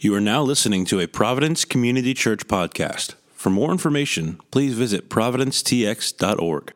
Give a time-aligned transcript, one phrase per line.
[0.00, 3.16] You are now listening to a Providence Community Church podcast.
[3.32, 6.72] For more information, please visit providencetx.org.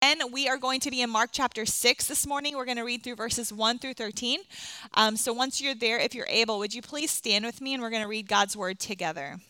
[0.00, 2.56] And we are going to be in Mark chapter 6 this morning.
[2.56, 4.38] We're going to read through verses 1 through 13.
[4.94, 7.82] Um, so once you're there, if you're able, would you please stand with me and
[7.82, 9.40] we're going to read God's word together.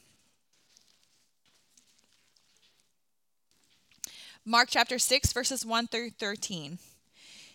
[4.46, 6.78] Mark chapter 6, verses 1 through 13.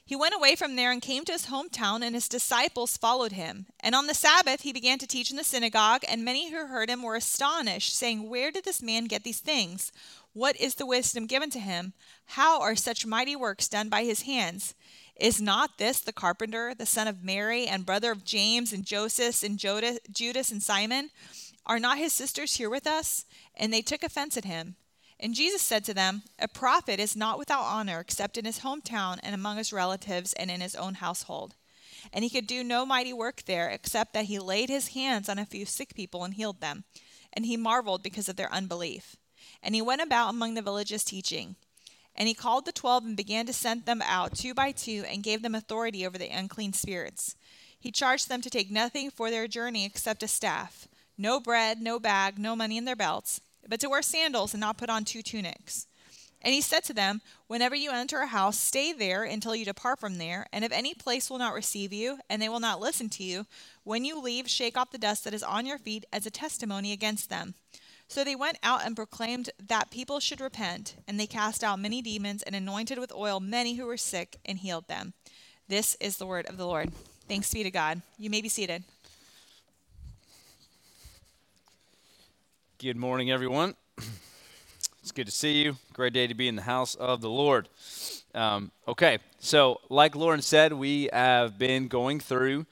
[0.05, 3.67] He went away from there and came to his hometown, and his disciples followed him.
[3.79, 6.89] And on the Sabbath he began to teach in the synagogue, and many who heard
[6.89, 9.93] him were astonished, saying, Where did this man get these things?
[10.33, 11.93] What is the wisdom given to him?
[12.25, 14.73] How are such mighty works done by his hands?
[15.15, 19.41] Is not this the carpenter, the son of Mary, and brother of James and Joseph
[19.43, 21.11] and Judas and Simon?
[21.65, 23.25] Are not his sisters here with us?
[23.55, 24.75] And they took offense at him.
[25.23, 29.19] And Jesus said to them, A prophet is not without honor except in his hometown
[29.23, 31.55] and among his relatives and in his own household.
[32.11, 35.39] And he could do no mighty work there except that he laid his hands on
[35.39, 36.83] a few sick people and healed them.
[37.31, 39.15] And he marveled because of their unbelief.
[39.63, 41.55] And he went about among the villages teaching.
[42.17, 45.23] And he called the twelve and began to send them out two by two and
[45.23, 47.37] gave them authority over the unclean spirits.
[47.79, 51.97] He charged them to take nothing for their journey except a staff no bread, no
[51.97, 55.21] bag, no money in their belts but to wear sandals and not put on two
[55.21, 55.87] tunics.
[56.43, 59.99] And he said to them, Whenever you enter a house, stay there until you depart
[59.99, 60.47] from there.
[60.51, 63.45] And if any place will not receive you, and they will not listen to you,
[63.83, 66.91] when you leave, shake off the dust that is on your feet as a testimony
[66.91, 67.53] against them.
[68.09, 70.95] So they went out and proclaimed that people should repent.
[71.07, 74.59] And they cast out many demons and anointed with oil many who were sick and
[74.59, 75.13] healed them.
[75.69, 76.91] This is the word of the Lord.
[77.29, 78.01] Thanks be to God.
[78.17, 78.83] You may be seated.
[82.83, 83.75] Good morning, everyone.
[85.01, 85.77] It's good to see you.
[85.93, 87.69] Great day to be in the house of the Lord.
[88.35, 92.65] Um, okay, so like Lauren said, we have been going through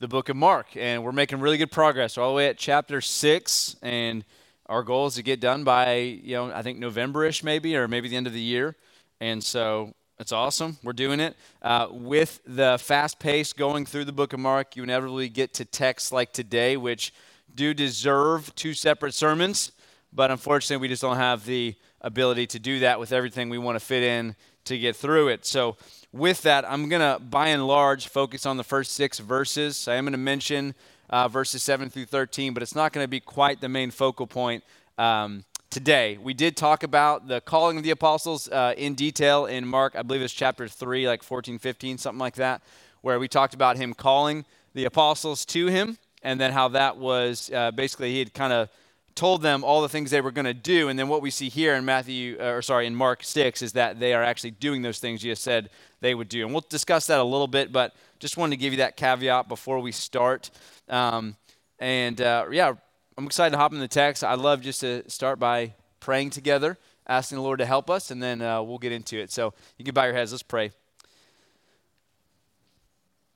[0.00, 2.18] the book of Mark, and we're making really good progress.
[2.18, 4.26] We're all the way at chapter six, and
[4.66, 8.10] our goal is to get done by you know I think Novemberish maybe, or maybe
[8.10, 8.76] the end of the year.
[9.18, 10.76] And so it's awesome.
[10.82, 11.36] We're doing it.
[11.62, 15.64] Uh, with the fast pace going through the book of Mark, you inevitably get to
[15.64, 17.14] texts like today, which
[17.54, 19.72] do deserve two separate sermons,
[20.12, 23.76] but unfortunately, we just don't have the ability to do that with everything we want
[23.76, 25.44] to fit in to get through it.
[25.44, 25.76] So,
[26.12, 29.88] with that, I'm going to, by and large, focus on the first six verses.
[29.88, 30.74] I am going to mention
[31.10, 34.28] uh, verses 7 through 13, but it's not going to be quite the main focal
[34.28, 34.62] point
[34.96, 36.16] um, today.
[36.22, 40.02] We did talk about the calling of the apostles uh, in detail in Mark, I
[40.02, 42.62] believe it's chapter 3, like 14, 15, something like that,
[43.00, 47.50] where we talked about him calling the apostles to him and then how that was
[47.54, 48.68] uh, basically he had kind of
[49.14, 50.88] told them all the things they were going to do.
[50.88, 53.74] And then what we see here in matthew uh, or sorry in mark 6 is
[53.74, 55.70] that they are actually doing those things jesus said
[56.00, 56.44] they would do.
[56.44, 59.48] And we'll discuss that a little bit but just wanted to give you that caveat
[59.48, 60.50] before we start.
[60.88, 61.36] Um,
[61.78, 62.72] and uh, yeah
[63.16, 64.24] i'm excited to hop in the text.
[64.24, 68.22] I love just to start by praying together asking the lord to help us and
[68.22, 69.30] then uh, we'll get into it.
[69.30, 70.32] So you can bow your heads.
[70.32, 70.72] Let's pray.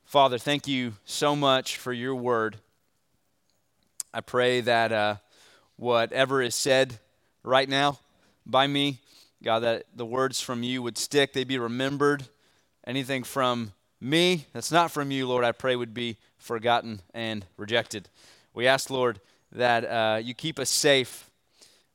[0.04, 2.56] Father thank you so much for your word
[4.12, 5.16] I pray that uh,
[5.76, 6.98] whatever is said
[7.42, 7.98] right now
[8.46, 9.00] by me,
[9.42, 12.24] God, that the words from you would stick, they'd be remembered.
[12.86, 18.08] Anything from me that's not from you, Lord, I pray would be forgotten and rejected.
[18.54, 19.20] We ask, Lord,
[19.52, 21.28] that uh, you keep us safe.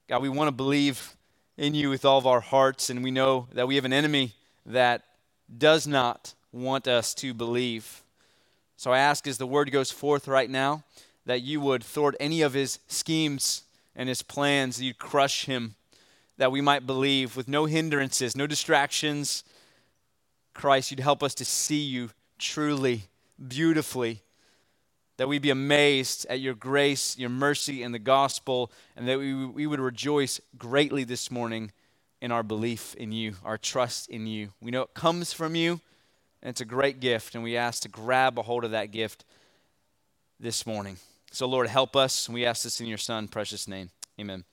[0.07, 1.15] God, we want to believe
[1.57, 4.33] in you with all of our hearts, and we know that we have an enemy
[4.67, 5.03] that
[5.55, 8.03] does not want us to believe.
[8.77, 10.83] So I ask as the word goes forth right now
[11.25, 13.63] that you would thwart any of his schemes
[13.95, 15.75] and his plans, you'd crush him,
[16.37, 19.43] that we might believe with no hindrances, no distractions.
[20.53, 23.03] Christ, you'd help us to see you truly,
[23.47, 24.21] beautifully,
[25.17, 29.45] that we'd be amazed at your grace, your mercy, and the gospel, and that we,
[29.45, 31.71] we would rejoice greatly this morning
[32.19, 34.49] in our belief in you, our trust in you.
[34.59, 35.81] We know it comes from you,
[36.41, 39.23] and it's a great gift, and we ask to grab a hold of that gift
[40.39, 40.97] this morning.
[41.33, 42.29] So, Lord, help us.
[42.29, 43.89] We ask this in your Son, precious name.
[44.21, 44.43] Amen.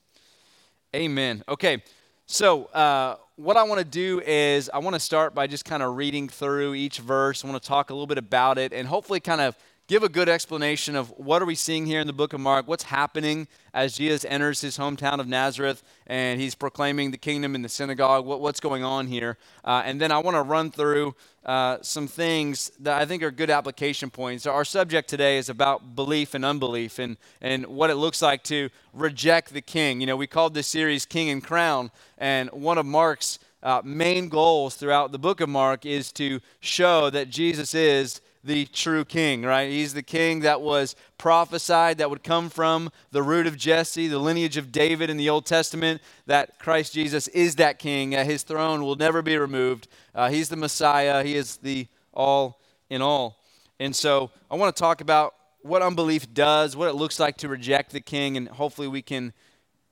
[0.97, 1.45] Amen.
[1.47, 1.83] Okay,
[2.25, 5.83] so uh, what I want to do is I want to start by just kind
[5.83, 7.45] of reading through each verse.
[7.45, 9.59] I want to talk a little bit about it and hopefully kind of
[9.91, 12.69] give a good explanation of what are we seeing here in the book of Mark,
[12.69, 17.63] what's happening as Jesus enters his hometown of Nazareth and he's proclaiming the kingdom in
[17.63, 19.37] the synagogue, what, what's going on here.
[19.65, 23.33] Uh, and then I want to run through uh, some things that I think are
[23.33, 24.47] good application points.
[24.47, 28.71] Our subject today is about belief and unbelief and, and what it looks like to
[28.95, 30.01] reject the king.
[30.01, 34.29] You know, we called this series King and Crown, and one of Mark's uh, main
[34.29, 39.43] goals throughout the book of Mark is to show that Jesus is the true king,
[39.43, 39.71] right?
[39.71, 44.19] He's the king that was prophesied that would come from the root of Jesse, the
[44.19, 48.15] lineage of David in the Old Testament, that Christ Jesus is that king.
[48.15, 49.89] Uh, his throne will never be removed.
[50.15, 53.39] Uh, he's the Messiah, he is the all in all.
[53.79, 57.49] And so I want to talk about what unbelief does, what it looks like to
[57.49, 59.33] reject the king, and hopefully we can,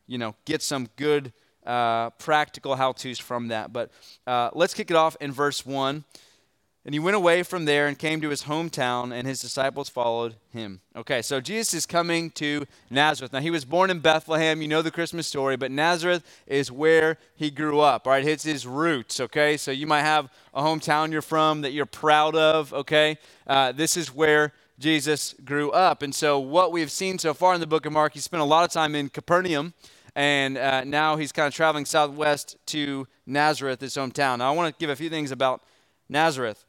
[0.06, 1.32] you know, get some good
[1.66, 3.72] uh, practical how to's from that.
[3.72, 3.90] But
[4.26, 6.04] uh, let's kick it off in verse 1.
[6.84, 10.36] And he went away from there and came to his hometown, and his disciples followed
[10.50, 10.80] him.
[10.96, 13.32] Okay, so Jesus is coming to Nazareth.
[13.32, 14.62] Now, he was born in Bethlehem.
[14.62, 18.24] You know the Christmas story, but Nazareth is where he grew up, right?
[18.24, 19.56] It's his roots, okay?
[19.56, 23.18] So you might have a hometown you're from that you're proud of, okay?
[23.46, 26.02] Uh, this is where Jesus grew up.
[26.02, 28.46] And so, what we've seen so far in the book of Mark, he spent a
[28.46, 29.74] lot of time in Capernaum,
[30.14, 34.38] and uh, now he's kind of traveling southwest to Nazareth, his hometown.
[34.38, 35.62] Now, I want to give a few things about
[36.08, 36.64] Nazareth.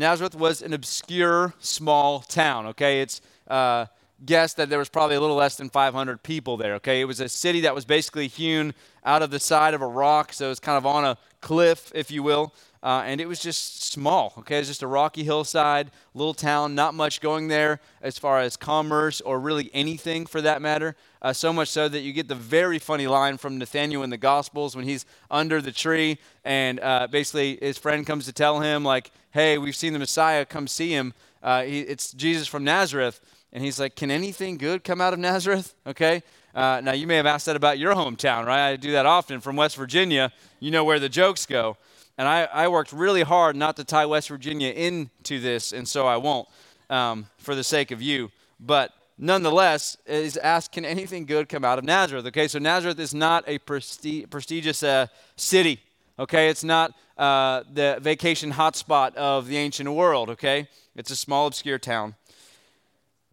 [0.00, 3.02] Nazareth was an obscure small town, okay?
[3.02, 3.84] It's uh,
[4.24, 7.02] guessed that there was probably a little less than 500 people there, okay?
[7.02, 8.72] It was a city that was basically hewn
[9.04, 12.10] out of the side of a rock, so it's kind of on a cliff, if
[12.10, 12.54] you will.
[12.82, 14.56] Uh, and it was just small, okay?
[14.56, 18.56] It was just a rocky hillside, little town, not much going there as far as
[18.56, 20.96] commerce or really anything for that matter.
[21.20, 24.16] Uh, so much so that you get the very funny line from Nathaniel in the
[24.16, 28.82] Gospels when he's under the tree and uh, basically his friend comes to tell him,
[28.82, 31.14] like, hey, we've seen the Messiah, come see him.
[31.42, 33.20] Uh, he, it's Jesus from Nazareth.
[33.52, 35.74] And he's like, can anything good come out of Nazareth?
[35.86, 36.22] Okay?
[36.54, 38.70] Uh, now, you may have asked that about your hometown, right?
[38.70, 40.32] I do that often from West Virginia.
[40.58, 41.76] You know where the jokes go.
[42.18, 46.06] And I, I worked really hard not to tie West Virginia into this, and so
[46.06, 46.48] I won't
[46.90, 48.30] um, for the sake of you.
[48.58, 52.26] But nonetheless, is asked, can anything good come out of Nazareth?
[52.26, 55.06] Okay, so Nazareth is not a presti- prestigious uh,
[55.36, 55.80] city.
[56.20, 60.28] Okay, it's not uh, the vacation hotspot of the ancient world.
[60.28, 62.14] Okay, it's a small, obscure town.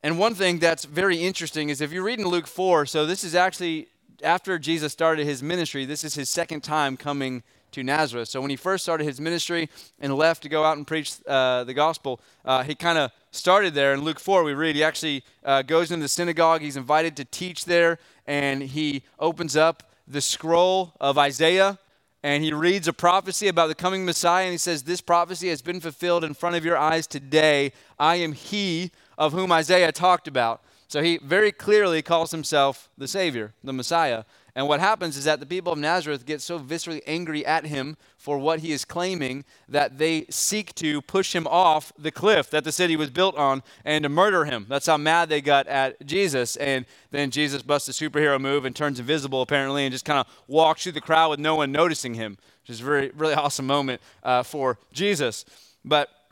[0.02, 3.26] And one thing that's very interesting is if you read in Luke 4, so this
[3.26, 3.90] is actually
[4.24, 8.30] after Jesus started his ministry, this is his second time coming to Nazareth.
[8.30, 9.70] So when he first started his ministry
[10.00, 13.74] and left to go out and preach uh, the gospel, uh, he kind of started
[13.74, 13.94] there.
[13.96, 16.62] In Luke 4, we read he actually uh, goes into the synagogue.
[16.62, 21.80] He's invited to teach there, and he opens up the scroll of Isaiah.
[22.28, 25.62] And he reads a prophecy about the coming Messiah, and he says, This prophecy has
[25.62, 27.72] been fulfilled in front of your eyes today.
[27.98, 30.62] I am he of whom Isaiah talked about.
[30.90, 34.26] So he very clearly calls himself the Savior, the Messiah.
[34.58, 37.96] And what happens is that the people of Nazareth get so viscerally angry at him
[38.18, 42.64] for what he is claiming that they seek to push him off the cliff that
[42.64, 44.66] the city was built on and to murder him.
[44.68, 46.56] That's how mad they got at Jesus.
[46.56, 50.26] And then Jesus busts a superhero move and turns invisible, apparently, and just kind of
[50.48, 53.68] walks through the crowd with no one noticing him, which is a very, really awesome
[53.68, 55.46] moment uh, for Jesus.
[55.86, 56.10] But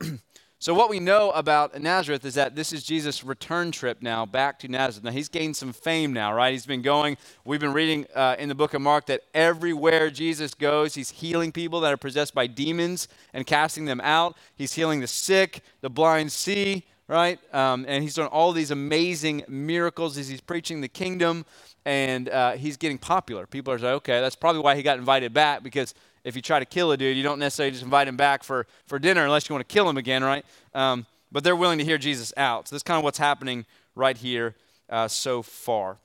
[0.58, 4.58] So, what we know about Nazareth is that this is Jesus' return trip now back
[4.60, 5.04] to Nazareth.
[5.04, 6.50] Now, he's gained some fame now, right?
[6.52, 10.54] He's been going, we've been reading uh, in the book of Mark that everywhere Jesus
[10.54, 14.34] goes, he's healing people that are possessed by demons and casting them out.
[14.56, 17.38] He's healing the sick, the blind see, right?
[17.54, 21.44] Um, and he's doing all these amazing miracles as he's preaching the kingdom,
[21.84, 23.46] and uh, he's getting popular.
[23.46, 25.94] People are like, okay, that's probably why he got invited back because
[26.26, 28.66] if you try to kill a dude, you don't necessarily just invite him back for,
[28.86, 30.44] for dinner unless you want to kill him again, right?
[30.74, 32.66] Um, but they're willing to hear Jesus out.
[32.66, 33.64] So that's kind of what's happening
[33.94, 34.56] right here
[34.90, 35.98] uh, so far.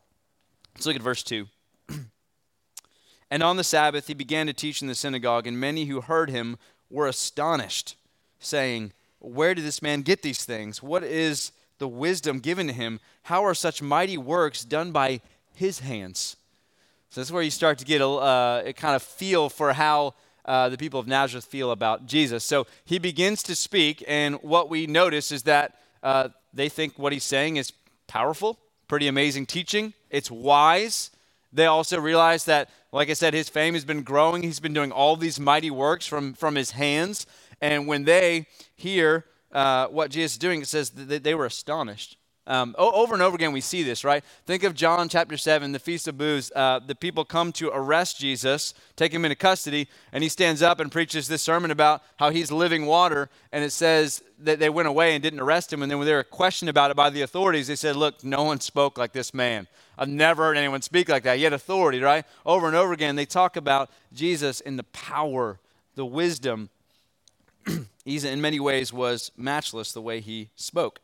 [0.75, 1.47] Let's look at verse 2.
[3.31, 6.29] and on the Sabbath he began to teach in the synagogue, and many who heard
[6.29, 6.59] him
[6.91, 7.95] were astonished,
[8.37, 10.83] saying, Where did this man get these things?
[10.83, 12.99] What is the wisdom given to him?
[13.23, 15.21] How are such mighty works done by
[15.55, 16.35] his hands?
[17.11, 19.73] So this is where you start to get a, uh, a kind of feel for
[19.73, 20.13] how
[20.45, 22.41] uh, the people of Nazareth feel about Jesus.
[22.41, 27.11] So he begins to speak, and what we notice is that uh, they think what
[27.11, 27.73] he's saying is
[28.07, 29.93] powerful, pretty amazing teaching.
[30.09, 31.11] It's wise.
[31.51, 34.41] They also realize that, like I said, his fame has been growing.
[34.41, 37.27] He's been doing all these mighty works from, from his hands.
[37.59, 42.15] And when they hear uh, what Jesus is doing, it says that they were astonished.
[42.47, 44.23] Um, over and over again, we see this, right?
[44.47, 46.51] Think of John chapter 7, the Feast of Booths.
[46.55, 50.79] Uh, the people come to arrest Jesus, take him into custody, and he stands up
[50.79, 53.29] and preaches this sermon about how he's living water.
[53.51, 55.83] And it says that they went away and didn't arrest him.
[55.83, 58.43] And then when they were questioned about it by the authorities, they said, Look, no
[58.43, 59.67] one spoke like this man.
[59.97, 61.37] I've never heard anyone speak like that.
[61.37, 62.25] He had authority, right?
[62.43, 65.59] Over and over again, they talk about Jesus and the power,
[65.93, 66.71] the wisdom.
[68.03, 70.99] He's in many ways was matchless the way he spoke.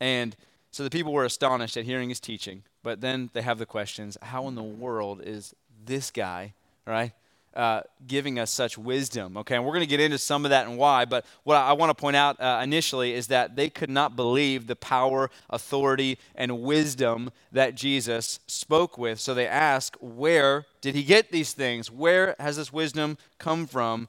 [0.00, 0.34] And
[0.70, 4.16] so the people were astonished at hearing his teaching, but then they have the questions
[4.22, 6.54] how in the world is this guy,
[6.86, 7.12] right?
[7.54, 9.36] uh, giving us such wisdom.
[9.36, 11.04] Okay, and we're going to get into some of that and why.
[11.04, 14.66] But what I, want to point out uh, initially is that they could not believe
[14.66, 19.18] the power, authority, and wisdom that Jesus spoke with.
[19.18, 21.90] So they ask, where did he get these things?
[21.90, 24.08] Where has this wisdom come from?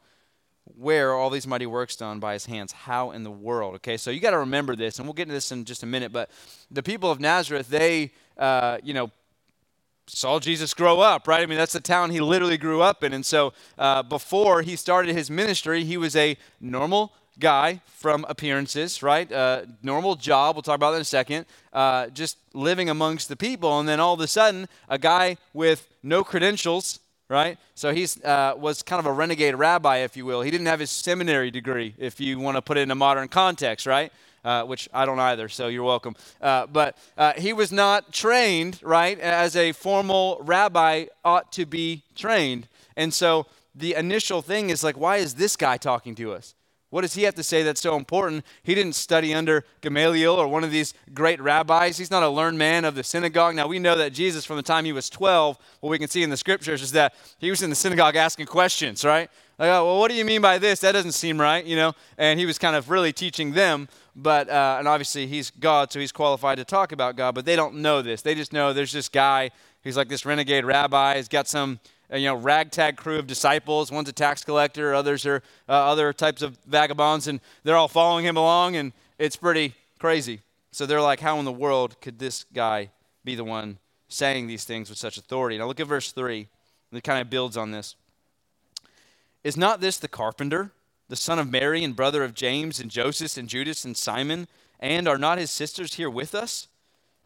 [0.77, 2.71] Where all these mighty works done by his hands?
[2.71, 3.75] How in the world?
[3.75, 5.85] Okay, so you got to remember this, and we'll get into this in just a
[5.85, 6.11] minute.
[6.11, 6.29] But
[6.69, 9.11] the people of Nazareth, they, uh, you know,
[10.07, 11.41] saw Jesus grow up, right?
[11.41, 13.13] I mean, that's the town he literally grew up in.
[13.13, 19.01] And so uh, before he started his ministry, he was a normal guy from appearances,
[19.01, 19.31] right?
[19.31, 20.55] Uh, normal job.
[20.55, 21.45] We'll talk about that in a second.
[21.73, 23.79] Uh, just living amongst the people.
[23.79, 26.99] And then all of a sudden, a guy with no credentials,
[27.31, 27.57] right?
[27.73, 30.41] So he uh, was kind of a renegade rabbi, if you will.
[30.41, 33.27] He didn't have his seminary degree, if you want to put it in a modern
[33.27, 34.11] context, right?
[34.43, 36.15] uh, which I don't either, so you're welcome.
[36.41, 42.03] Uh, but uh, he was not trained, right, as a formal rabbi ought to be
[42.15, 42.67] trained.
[42.95, 43.45] And so
[43.75, 46.55] the initial thing is like, why is this guy talking to us?
[46.91, 48.45] What does he have to say that's so important?
[48.62, 51.98] He didn't study under Gamaliel or one of these great rabbis.
[51.98, 53.55] He's not a learned man of the synagogue.
[53.55, 56.21] Now, we know that Jesus, from the time he was 12, what we can see
[56.21, 59.29] in the scriptures is that he was in the synagogue asking questions, right?
[59.57, 60.79] Like, oh, well, what do you mean by this?
[60.81, 61.93] That doesn't seem right, you know?
[62.17, 66.00] And he was kind of really teaching them but uh, and obviously he's God, so
[66.00, 67.36] he's qualified to talk about God.
[67.36, 68.21] But they don't know this.
[68.21, 69.51] They just know there's this guy
[69.83, 71.17] who's like this renegade rabbi.
[71.17, 71.79] He's got some
[72.12, 73.91] you know ragtag crew of disciples.
[73.91, 78.25] One's a tax collector, others are uh, other types of vagabonds, and they're all following
[78.25, 80.41] him along, and it's pretty crazy.
[80.72, 82.89] So they're like, how in the world could this guy
[83.24, 83.77] be the one
[84.08, 85.58] saying these things with such authority?
[85.58, 86.48] Now look at verse three.
[86.91, 87.96] It kind of builds on this.
[89.44, 90.72] Is not this the carpenter?
[91.12, 94.48] the son of Mary and brother of James and Joseph and Judas and Simon?
[94.80, 96.70] And are not his sisters here with us?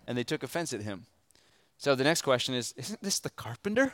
[0.08, 1.06] And they took offense at him.
[1.78, 3.94] So the next question is Isn't this the carpenter?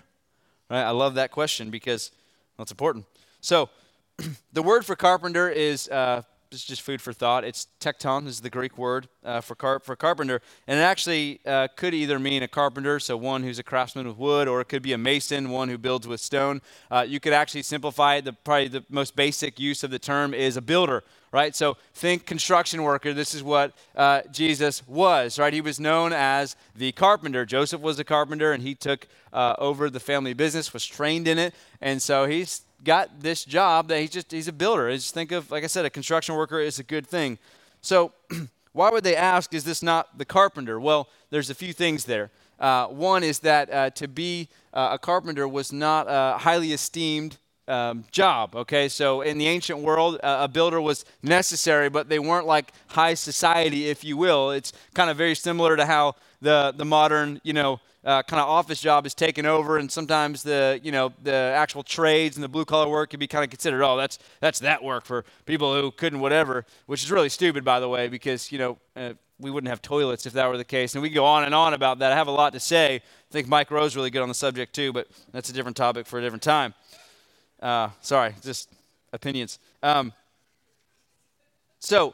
[0.72, 0.84] Right?
[0.84, 2.12] I love that question because
[2.58, 3.04] it's important.
[3.42, 3.70] So
[4.54, 7.44] the word for carpenter is uh, is just food for thought.
[7.44, 11.70] It's tekton is the Greek word uh, for car- for carpenter, and it actually uh,
[11.76, 14.82] could either mean a carpenter, so one who's a craftsman with wood, or it could
[14.82, 16.62] be a mason, one who builds with stone.
[16.90, 18.26] Uh, you could actually simplify it.
[18.26, 21.56] The probably the most basic use of the term is a builder, right?
[21.56, 23.14] So think construction worker.
[23.14, 25.54] This is what uh, Jesus was, right?
[25.54, 27.46] He was known as the carpenter.
[27.46, 31.38] Joseph was a carpenter, and he took uh, over the family business, was trained in
[31.38, 34.90] it, and so he's got this job that he's just he's a builder.
[34.90, 37.38] I just think of like I said, a construction worker is a good thing.
[37.82, 38.14] So
[38.74, 40.80] why would they ask, is this not the carpenter?
[40.80, 42.32] Well, there's a few things there.
[42.60, 47.38] Uh, one is that uh, to be uh, a carpenter was not a highly esteemed
[47.68, 48.56] um, job.
[48.56, 53.14] Okay, so in the ancient world, a builder was necessary, but they weren't like high
[53.14, 54.52] society, if you will.
[54.52, 58.48] It's kind of very similar to how the the modern, you know, uh, kind of
[58.48, 62.50] office job is taken over, and sometimes the you know the actual trades and the
[62.50, 63.84] blue collar work can be kind of considered.
[63.84, 67.80] Oh, that's that's that work for people who couldn't whatever, which is really stupid, by
[67.80, 68.78] the way, because you know.
[68.96, 70.94] Uh, we wouldn't have toilets if that were the case.
[70.94, 72.12] And we go on and on about that.
[72.12, 72.98] I have a lot to say.
[72.98, 76.06] I think Mike Rowe's really good on the subject too, but that's a different topic
[76.06, 76.76] for a different time.
[77.60, 78.70] Uh, sorry, just
[79.12, 79.58] opinions.
[79.82, 80.14] Um,
[81.80, 82.14] so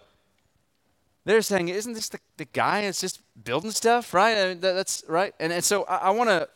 [1.28, 4.38] they're saying, isn't this the, the guy that's just building stuff, right?
[4.38, 5.34] I mean, that, that's right.
[5.40, 6.48] And, and so I, I want to,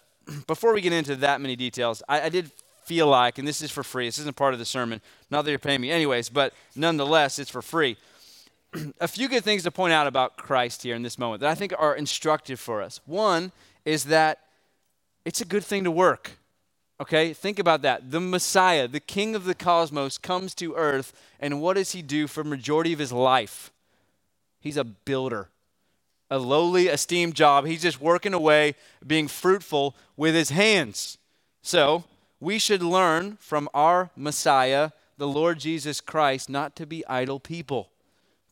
[0.47, 2.51] before we get into that many details, I, I did
[2.85, 5.51] feel like, and this is for free, this isn't part of the sermon, not that
[5.51, 7.97] you're paying me anyways, but nonetheless, it's for free.
[9.01, 11.55] a few good things to point out about Christ here in this moment that I
[11.55, 13.01] think are instructive for us.
[13.05, 13.51] One
[13.83, 14.39] is that
[15.25, 16.31] it's a good thing to work.
[17.01, 18.11] Okay, think about that.
[18.11, 22.27] The Messiah, the King of the cosmos, comes to earth, and what does he do
[22.27, 23.71] for majority of his life?
[24.61, 25.49] He's a builder,
[26.29, 27.65] a lowly, esteemed job.
[27.65, 28.75] He's just working away,
[29.05, 31.17] being fruitful with his hands.
[31.61, 32.05] So,
[32.39, 37.89] we should learn from our Messiah, the Lord Jesus Christ, not to be idle people.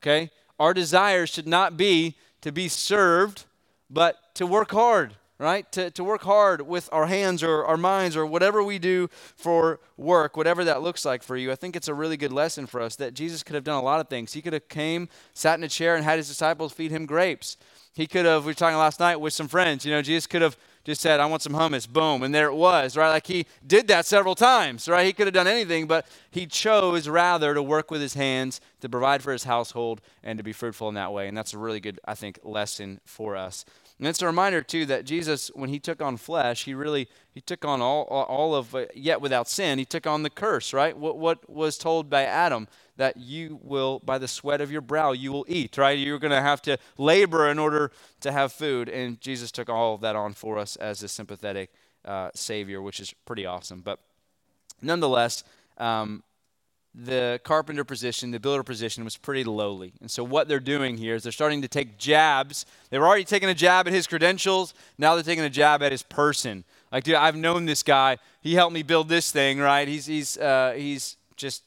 [0.01, 0.32] Okay?
[0.60, 3.46] Our desire should not be to be served,
[3.89, 5.72] but to work hard right?
[5.72, 9.79] To, to work hard with our hands or our minds or whatever we do for
[9.98, 11.51] work, whatever that looks like for you.
[11.51, 13.84] I think it's a really good lesson for us that Jesus could have done a
[13.84, 14.34] lot of things.
[14.34, 17.58] He could have came, sat in a chair, and had his disciples feed him grapes.
[17.93, 20.41] He could have, we were talking last night with some friends, you know, Jesus could
[20.41, 23.10] have just said, I want some hummus, boom, and there it was, right?
[23.10, 25.05] Like he did that several times, right?
[25.05, 28.89] He could have done anything, but he chose rather to work with his hands, to
[28.89, 31.27] provide for his household, and to be fruitful in that way.
[31.27, 33.65] And that's a really good, I think, lesson for us.
[34.00, 37.41] And it's a reminder too that Jesus, when he took on flesh, he really he
[37.41, 39.77] took on all all of uh, yet without sin.
[39.77, 40.98] He took on the curse, right?
[40.98, 45.12] What what was told by Adam that you will by the sweat of your brow
[45.12, 46.00] you will eat, right?
[46.00, 47.91] You're going to have to labor in order
[48.22, 51.70] to have food, and Jesus took all of that on for us as a sympathetic
[52.06, 53.82] uh, Savior, which is pretty awesome.
[53.82, 54.00] But
[54.82, 55.44] nonetheless,
[55.77, 56.24] um,
[56.96, 59.93] the carpenter position, the builder position was pretty lowly.
[60.01, 62.65] And so what they're doing here is they're starting to take jabs.
[62.89, 64.74] They were already taking a jab at his credentials.
[64.98, 66.63] Now they're taking a jab at his person.
[66.91, 68.17] Like, dude, I've known this guy.
[68.41, 69.88] He helped me build this thing, right?
[69.88, 71.63] He's he's uh, he's just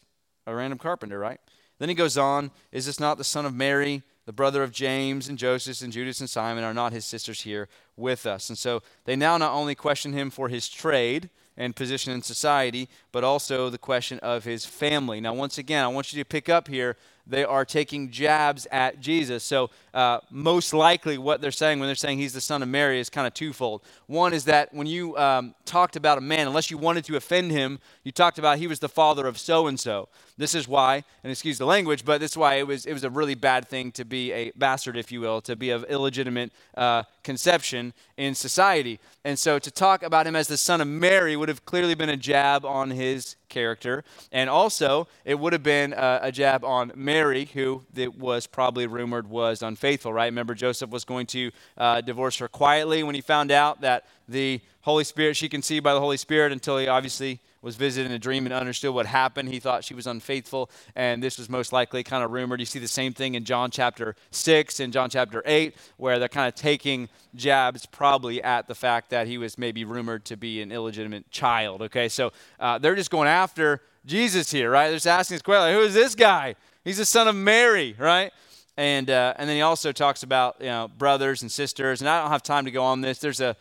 [0.46, 1.40] a random carpenter, right?
[1.78, 5.28] Then he goes on, is this not the son of Mary, the brother of James
[5.28, 6.64] and Joseph and Judas and Simon?
[6.64, 8.48] Are not his sisters here with us?
[8.48, 12.88] And so they now not only question him for his trade, and position in society,
[13.12, 15.20] but also the question of his family.
[15.20, 16.96] Now, once again, I want you to pick up here.
[17.26, 19.44] They are taking jabs at Jesus.
[19.44, 22.98] So, uh, most likely, what they're saying when they're saying he's the son of Mary
[22.98, 23.82] is kind of twofold.
[24.06, 27.52] One is that when you um, talked about a man, unless you wanted to offend
[27.52, 30.08] him, you talked about he was the father of so and so.
[30.36, 33.04] This is why, and excuse the language, but this is why it was it was
[33.04, 36.50] a really bad thing to be a bastard, if you will, to be of illegitimate
[36.76, 38.98] uh, conception in society.
[39.24, 42.08] And so to talk about him as the son of Mary would have clearly been
[42.08, 46.92] a jab on his character, and also it would have been a, a jab on
[46.96, 50.12] Mary, who it was probably rumored was unfaithful.
[50.12, 50.26] Right?
[50.26, 54.60] Remember, Joseph was going to uh, divorce her quietly when he found out that the
[54.80, 58.18] Holy Spirit she conceived by the Holy Spirit until he obviously was visited in a
[58.18, 59.48] dream and understood what happened.
[59.48, 62.60] He thought she was unfaithful, and this was most likely kind of rumored.
[62.60, 66.28] You see the same thing in John chapter 6 and John chapter 8, where they're
[66.28, 70.60] kind of taking jabs probably at the fact that he was maybe rumored to be
[70.60, 71.82] an illegitimate child.
[71.82, 74.88] Okay, so uh, they're just going after Jesus here, right?
[74.88, 76.56] They're just asking this question, like, who is this guy?
[76.84, 78.32] He's the son of Mary, right?
[78.76, 82.20] And, uh, and then he also talks about you know, brothers and sisters, and I
[82.20, 83.18] don't have time to go on this.
[83.18, 83.56] There's a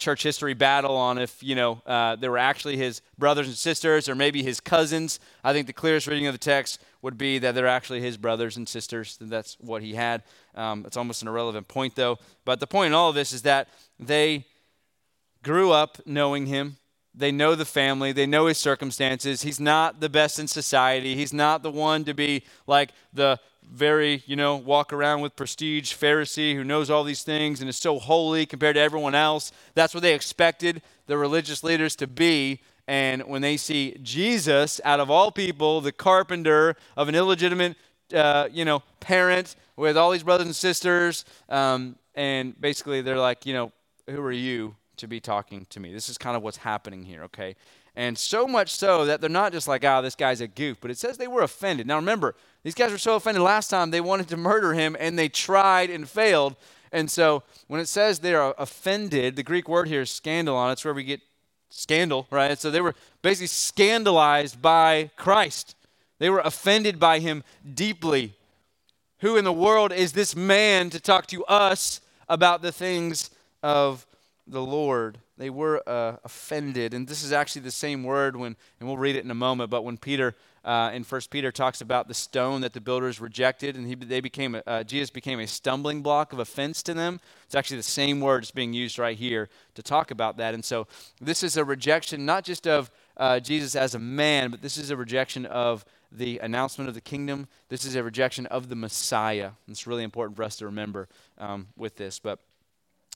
[0.00, 4.08] church history battle on if you know uh, they were actually his brothers and sisters
[4.08, 5.20] or maybe his cousins.
[5.44, 8.56] I think the clearest reading of the text would be that they're actually his brothers
[8.56, 9.16] and sisters.
[9.20, 10.22] That's what he had.
[10.54, 12.18] Um, it's almost an irrelevant point though.
[12.44, 14.46] But the point in all of this is that they
[15.42, 16.76] grew up knowing him.
[17.14, 18.12] They know the family.
[18.12, 19.42] They know his circumstances.
[19.42, 21.14] He's not the best in society.
[21.14, 25.94] He's not the one to be like the very, you know, walk around with prestige
[25.94, 29.52] Pharisee who knows all these things and is so holy compared to everyone else.
[29.74, 32.60] That's what they expected the religious leaders to be.
[32.88, 37.76] And when they see Jesus, out of all people, the carpenter of an illegitimate,
[38.12, 43.46] uh, you know, parent with all these brothers and sisters, um, and basically they're like,
[43.46, 43.72] you know,
[44.08, 45.92] who are you to be talking to me?
[45.92, 47.54] This is kind of what's happening here, okay?
[47.96, 50.90] And so much so that they're not just like, oh, this guy's a goof, but
[50.90, 51.86] it says they were offended.
[51.86, 55.18] Now remember, these guys were so offended last time they wanted to murder him and
[55.18, 56.56] they tried and failed.
[56.92, 60.72] And so when it says they're offended, the Greek word here is scandalon.
[60.72, 61.20] It's where we get
[61.68, 62.58] scandal, right?
[62.58, 65.74] So they were basically scandalized by Christ.
[66.18, 67.42] They were offended by him
[67.74, 68.34] deeply.
[69.20, 73.30] Who in the world is this man to talk to us about the things
[73.62, 74.06] of
[74.50, 75.18] the Lord?
[75.38, 76.92] They were uh, offended.
[76.94, 79.70] And this is actually the same word when, and we'll read it in a moment,
[79.70, 80.34] but when Peter
[80.64, 84.20] uh, in First Peter talks about the stone that the builders rejected, and he, they
[84.20, 87.18] became uh, Jesus became a stumbling block of offense to them.
[87.46, 90.52] It's actually the same word that's being used right here to talk about that.
[90.52, 90.86] And so
[91.20, 94.90] this is a rejection not just of uh, Jesus as a man, but this is
[94.90, 97.48] a rejection of the announcement of the kingdom.
[97.68, 99.52] This is a rejection of the Messiah.
[99.68, 101.08] It's really important for us to remember
[101.38, 102.18] um, with this.
[102.18, 102.40] But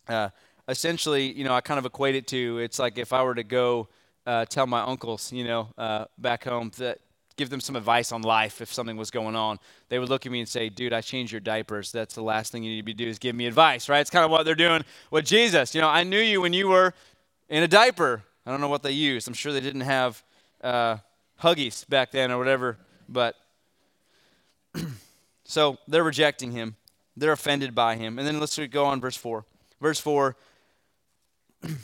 [0.09, 0.31] uh,
[0.69, 3.45] essentially, you know, I kind of equate it to it's like if I were to
[3.45, 3.89] go.
[4.27, 6.99] Uh, tell my uncles, you know, uh, back home that
[7.37, 10.33] give them some advice on life if something was going on, they would look at
[10.33, 11.91] me and say, Dude, I changed your diapers.
[11.93, 14.01] That's the last thing you need to be doing is give me advice, right?
[14.01, 15.75] It's kind of what they're doing with Jesus.
[15.75, 16.95] You know, I knew you when you were
[17.49, 18.23] in a diaper.
[18.47, 19.27] I don't know what they used.
[19.27, 20.23] I'm sure they didn't have
[20.63, 20.99] uh,
[21.41, 23.37] Huggies back then or whatever, but
[25.45, 26.77] so they're rejecting him.
[27.17, 28.19] They're offended by him.
[28.19, 29.45] And then let's go on, verse 4.
[29.81, 30.37] Verse 4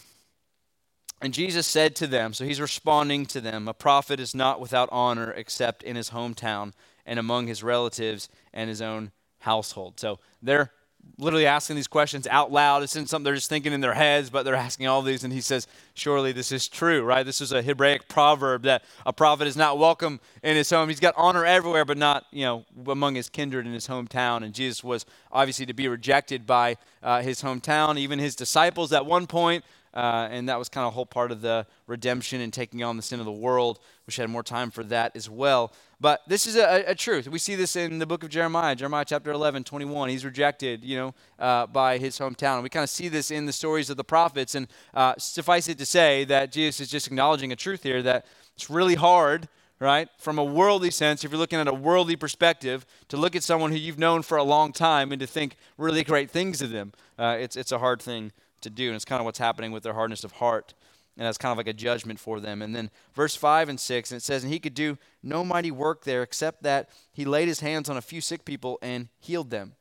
[1.22, 4.88] And Jesus said to them, so he's responding to them, a prophet is not without
[4.90, 6.72] honor except in his hometown
[7.04, 10.00] and among his relatives and his own household.
[10.00, 10.72] So they're
[11.20, 12.82] literally asking these questions out loud.
[12.82, 15.22] It's not something they're just thinking in their heads, but they're asking all these.
[15.22, 17.24] And he says, Surely this is true, right?
[17.24, 20.88] This is a Hebraic proverb that a prophet is not welcome in his home.
[20.88, 24.42] He's got honor everywhere, but not, you know, among his kindred in his hometown.
[24.42, 29.04] And Jesus was obviously to be rejected by uh, his hometown, even his disciples at
[29.04, 29.64] one point.
[29.92, 32.96] Uh, and that was kind of a whole part of the redemption and taking on
[32.96, 33.80] the sin of the world.
[34.06, 35.72] Wish I had more time for that as well.
[36.00, 37.28] But this is a, a, truth.
[37.28, 40.08] We see this in the book of Jeremiah, Jeremiah chapter 11, 21.
[40.08, 42.62] He's rejected, you know, uh, by his hometown.
[42.62, 44.54] We kind of see this in the stories of the prophets.
[44.54, 48.26] And uh, suffice it to say that Jesus is just acknowledging a truth here that
[48.54, 49.48] it's really hard
[49.80, 50.10] right?
[50.18, 53.70] From a worldly sense, if you're looking at a worldly perspective, to look at someone
[53.70, 56.92] who you've known for a long time and to think really great things of them,
[57.18, 58.30] uh, it's, it's a hard thing
[58.62, 58.86] to do.
[58.88, 60.74] And it's kind of what's happening with their hardness of heart.
[61.16, 62.62] And that's kind of like a judgment for them.
[62.62, 65.70] And then verse 5 and 6, and it says, And he could do no mighty
[65.70, 69.50] work there except that he laid his hands on a few sick people and healed
[69.50, 69.74] them.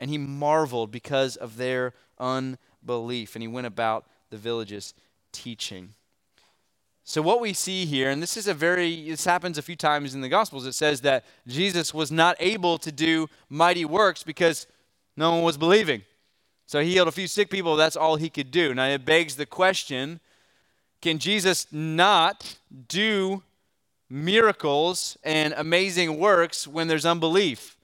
[0.00, 3.36] And he marveled because of their unbelief.
[3.36, 4.94] And he went about the villages
[5.30, 5.94] teaching.
[7.04, 10.14] So, what we see here, and this is a very, this happens a few times
[10.14, 14.66] in the Gospels, it says that Jesus was not able to do mighty works because
[15.16, 16.02] no one was believing.
[16.72, 18.72] So, he healed a few sick people, that's all he could do.
[18.72, 20.20] Now, it begs the question
[21.02, 22.56] can Jesus not
[22.88, 23.42] do
[24.08, 27.76] miracles and amazing works when there's unbelief?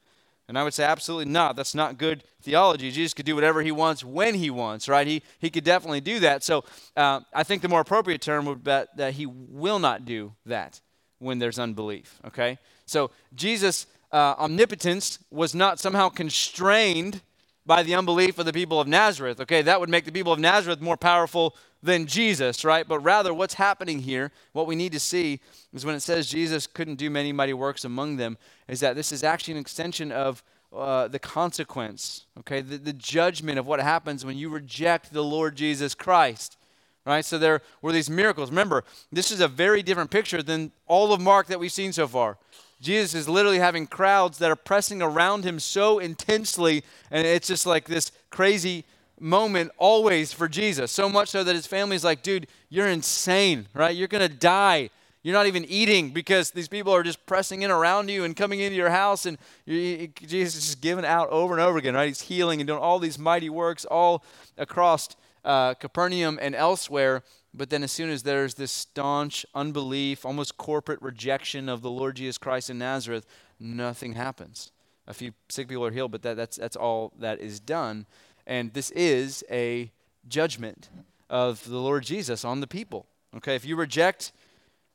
[0.48, 1.54] And I would say absolutely not.
[1.54, 2.90] That's not good theology.
[2.90, 5.06] Jesus could do whatever he wants when he wants, right?
[5.06, 6.42] He, he could definitely do that.
[6.42, 6.64] So
[6.96, 10.80] uh, I think the more appropriate term would be that he will not do that
[11.18, 12.58] when there's unbelief, okay?
[12.86, 17.20] So Jesus' uh, omnipotence was not somehow constrained
[17.68, 19.60] by the unbelief of the people of Nazareth, okay?
[19.60, 22.88] That would make the people of Nazareth more powerful than Jesus, right?
[22.88, 25.40] But rather, what's happening here, what we need to see
[25.74, 29.12] is when it says Jesus couldn't do many mighty works among them, is that this
[29.12, 30.42] is actually an extension of
[30.74, 32.62] uh, the consequence, okay?
[32.62, 36.56] The, the judgment of what happens when you reject the Lord Jesus Christ.
[37.04, 37.24] Right?
[37.24, 38.50] So there were these miracles.
[38.50, 42.06] Remember, this is a very different picture than all of Mark that we've seen so
[42.06, 42.38] far.
[42.80, 47.66] Jesus is literally having crowds that are pressing around him so intensely, and it's just
[47.66, 48.84] like this crazy
[49.20, 50.92] moment always for Jesus.
[50.92, 53.96] So much so that his family's like, dude, you're insane, right?
[53.96, 54.90] You're going to die.
[55.24, 58.60] You're not even eating because these people are just pressing in around you and coming
[58.60, 59.36] into your house, and
[59.66, 62.06] Jesus is just giving out over and over again, right?
[62.06, 64.22] He's healing and doing all these mighty works all
[64.56, 65.08] across
[65.48, 67.24] uh, Capernaum and elsewhere.
[67.54, 72.16] But then, as soon as there's this staunch unbelief, almost corporate rejection of the Lord
[72.16, 73.26] Jesus Christ in Nazareth,
[73.58, 74.70] nothing happens.
[75.06, 78.06] A few sick people are healed, but that, that's, that's all that is done.
[78.46, 79.90] And this is a
[80.28, 80.90] judgment
[81.30, 83.06] of the Lord Jesus on the people.
[83.36, 84.32] Okay, if you reject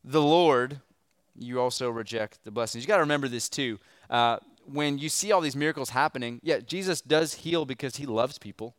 [0.04, 0.80] the Lord,
[1.36, 2.84] you also reject the blessings.
[2.84, 3.80] You got to remember this too.
[4.10, 8.38] Uh, when you see all these miracles happening, yeah, Jesus does heal because he loves
[8.38, 8.76] people.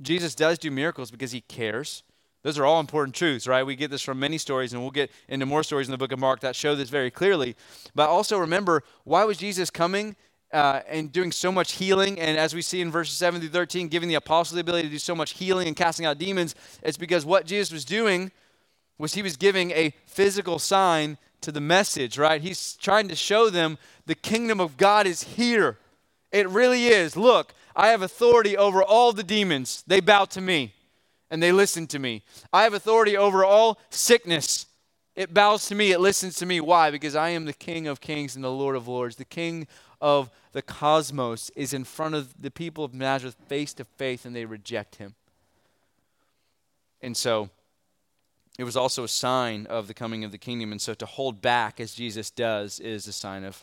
[0.00, 2.02] Jesus does do miracles because he cares.
[2.42, 3.64] Those are all important truths, right?
[3.64, 6.12] We get this from many stories, and we'll get into more stories in the book
[6.12, 7.56] of Mark that show this very clearly.
[7.94, 10.16] But also remember, why was Jesus coming?
[10.52, 12.18] uh, and doing so much healing.
[12.18, 14.92] And as we see in verses 7 through 13, giving the apostles the ability to
[14.92, 18.30] do so much healing and casting out demons, it's because what Jesus was doing
[18.98, 22.40] was he was giving a physical sign to the message, right?
[22.40, 25.78] He's trying to show them the kingdom of God is here.
[26.32, 27.16] It really is.
[27.16, 29.84] Look, I have authority over all the demons.
[29.86, 30.72] They bow to me
[31.30, 32.22] and they listen to me.
[32.52, 34.66] I have authority over all sickness.
[35.14, 36.60] It bows to me, it listens to me.
[36.60, 36.90] Why?
[36.90, 39.66] Because I am the King of kings and the Lord of lords, the King
[40.00, 44.34] of the cosmos is in front of the people of Nazareth face to face and
[44.34, 45.14] they reject him.
[47.02, 47.50] And so
[48.58, 50.72] it was also a sign of the coming of the kingdom.
[50.72, 53.62] And so to hold back, as Jesus does, is a sign of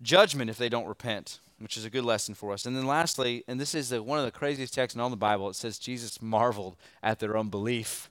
[0.00, 2.66] judgment if they don't repent, which is a good lesson for us.
[2.66, 5.16] And then lastly, and this is the, one of the craziest texts in all the
[5.16, 8.10] Bible, it says Jesus marveled at their unbelief.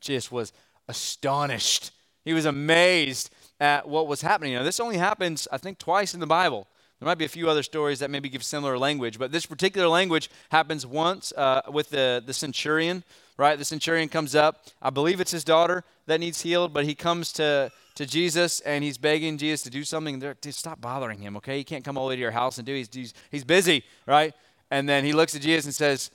[0.00, 0.52] Just was
[0.88, 1.90] astonished.
[2.24, 4.54] He was amazed at what was happening.
[4.54, 6.66] Now, this only happens, I think, twice in the Bible.
[6.98, 9.88] There might be a few other stories that maybe give similar language, but this particular
[9.88, 13.04] language happens once uh, with the, the centurion,
[13.38, 13.58] right?
[13.58, 14.66] The centurion comes up.
[14.82, 18.82] I believe it's his daughter that needs healed, but he comes to, to Jesus and
[18.82, 20.18] he's begging Jesus to do something.
[20.18, 21.58] They're, stop bothering him, okay?
[21.58, 22.78] He can't come all the way to your house and do it.
[22.78, 24.34] He's, he's, he's busy, right?
[24.70, 26.10] And then he looks at Jesus and says,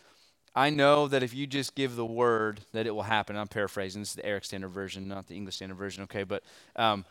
[0.56, 3.36] I know that if you just give the word, that it will happen.
[3.36, 4.02] I'm paraphrasing.
[4.02, 6.24] This is the Erik Standard Version, not the English Standard Version, okay?
[6.24, 6.44] But
[6.76, 7.06] um,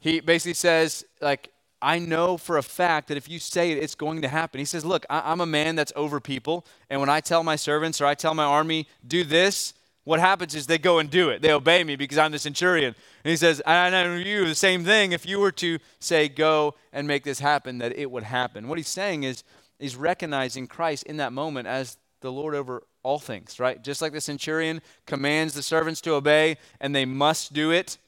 [0.00, 3.94] he basically says, like, I know for a fact that if you say it, it's
[3.94, 4.58] going to happen.
[4.58, 6.66] He says, Look, I- am a man that's over people.
[6.90, 9.74] And when I tell my servants or I tell my army, do this,
[10.06, 11.42] what happens is they go and do it.
[11.42, 12.94] They obey me because I'm the centurion.
[13.24, 15.10] And he says, I know you, the same thing.
[15.10, 18.68] If you were to say, go and make this happen, that it would happen.
[18.68, 19.42] What he's saying is,
[19.80, 23.82] he's recognizing Christ in that moment as the Lord over all things, right?
[23.82, 27.98] Just like the centurion commands the servants to obey and they must do it,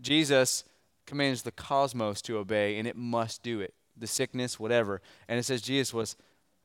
[0.00, 0.64] Jesus
[1.04, 3.74] commands the cosmos to obey, and it must do it.
[3.98, 5.02] The sickness, whatever.
[5.28, 6.16] And it says Jesus was,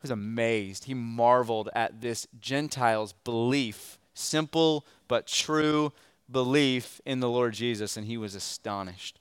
[0.01, 0.85] was amazed.
[0.85, 5.91] He marveled at this Gentiles' belief, simple but true
[6.29, 9.19] belief in the Lord Jesus, and he was astonished.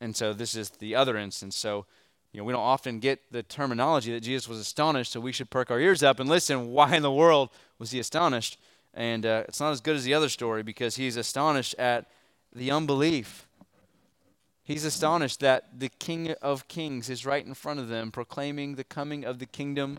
[0.00, 1.56] And so this is the other instance.
[1.56, 1.86] So,
[2.32, 5.50] you know, we don't often get the terminology that Jesus was astonished, so we should
[5.50, 6.68] perk our ears up and listen.
[6.72, 8.58] Why in the world was he astonished?
[8.94, 12.06] And uh, it's not as good as the other story because he's astonished at
[12.54, 13.46] the unbelief
[14.64, 18.84] He's astonished that the King of Kings is right in front of them, proclaiming the
[18.84, 19.98] coming of the kingdom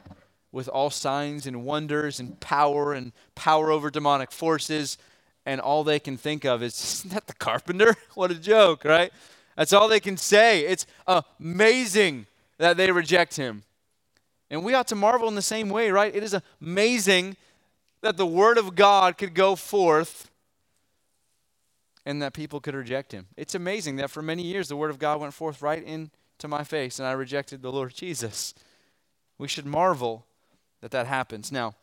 [0.53, 4.97] with all signs and wonders and power and power over demonic forces.
[5.45, 7.95] and all they can think of is, Isn't that the carpenter?
[8.13, 9.11] what a joke, right?
[9.57, 10.61] That's all they can say.
[10.61, 12.27] It's amazing
[12.59, 13.63] that they reject him.
[14.49, 16.15] And we ought to marvel in the same way, right?
[16.15, 17.35] It is amazing
[18.01, 20.29] that the word of God could go forth
[22.05, 23.27] and that people could reject him.
[23.35, 26.63] It's amazing that for many years the word of God went forth right into my
[26.63, 28.53] face and I rejected the Lord Jesus.
[29.39, 30.25] We should marvel
[30.83, 31.49] that that happens.
[31.49, 31.75] Now,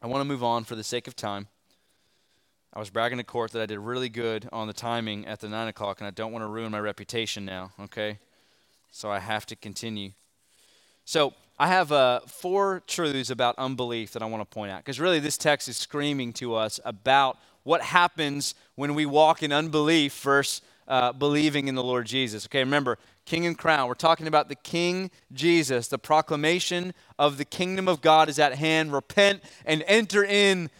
[0.00, 1.48] I want to move on for the sake of time.
[2.72, 5.48] I was bragging to court that I did really good on the timing at the
[5.48, 8.20] 9 o'clock, and I don't want to ruin my reputation now, okay?
[8.92, 10.12] So I have to continue.
[11.04, 15.00] So I have uh, four truths about unbelief that I want to point out, because
[15.00, 20.16] really this text is screaming to us about what happens when we walk in unbelief
[20.20, 22.46] versus uh, believing in the Lord Jesus.
[22.46, 23.88] Okay, remember, king and crown.
[23.88, 25.88] We're talking about the King Jesus.
[25.88, 28.92] The proclamation of the kingdom of God is at hand.
[28.92, 30.70] Repent and enter in.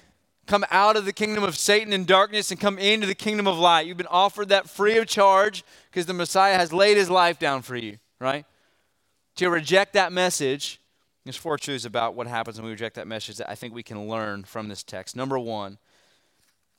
[0.46, 3.58] Come out of the kingdom of Satan and darkness and come into the kingdom of
[3.58, 3.86] light.
[3.86, 7.62] You've been offered that free of charge because the Messiah has laid his life down
[7.62, 8.44] for you, right?
[9.36, 10.80] To reject that message,
[11.24, 13.82] there's four truths about what happens when we reject that message that I think we
[13.82, 15.16] can learn from this text.
[15.16, 15.78] Number one,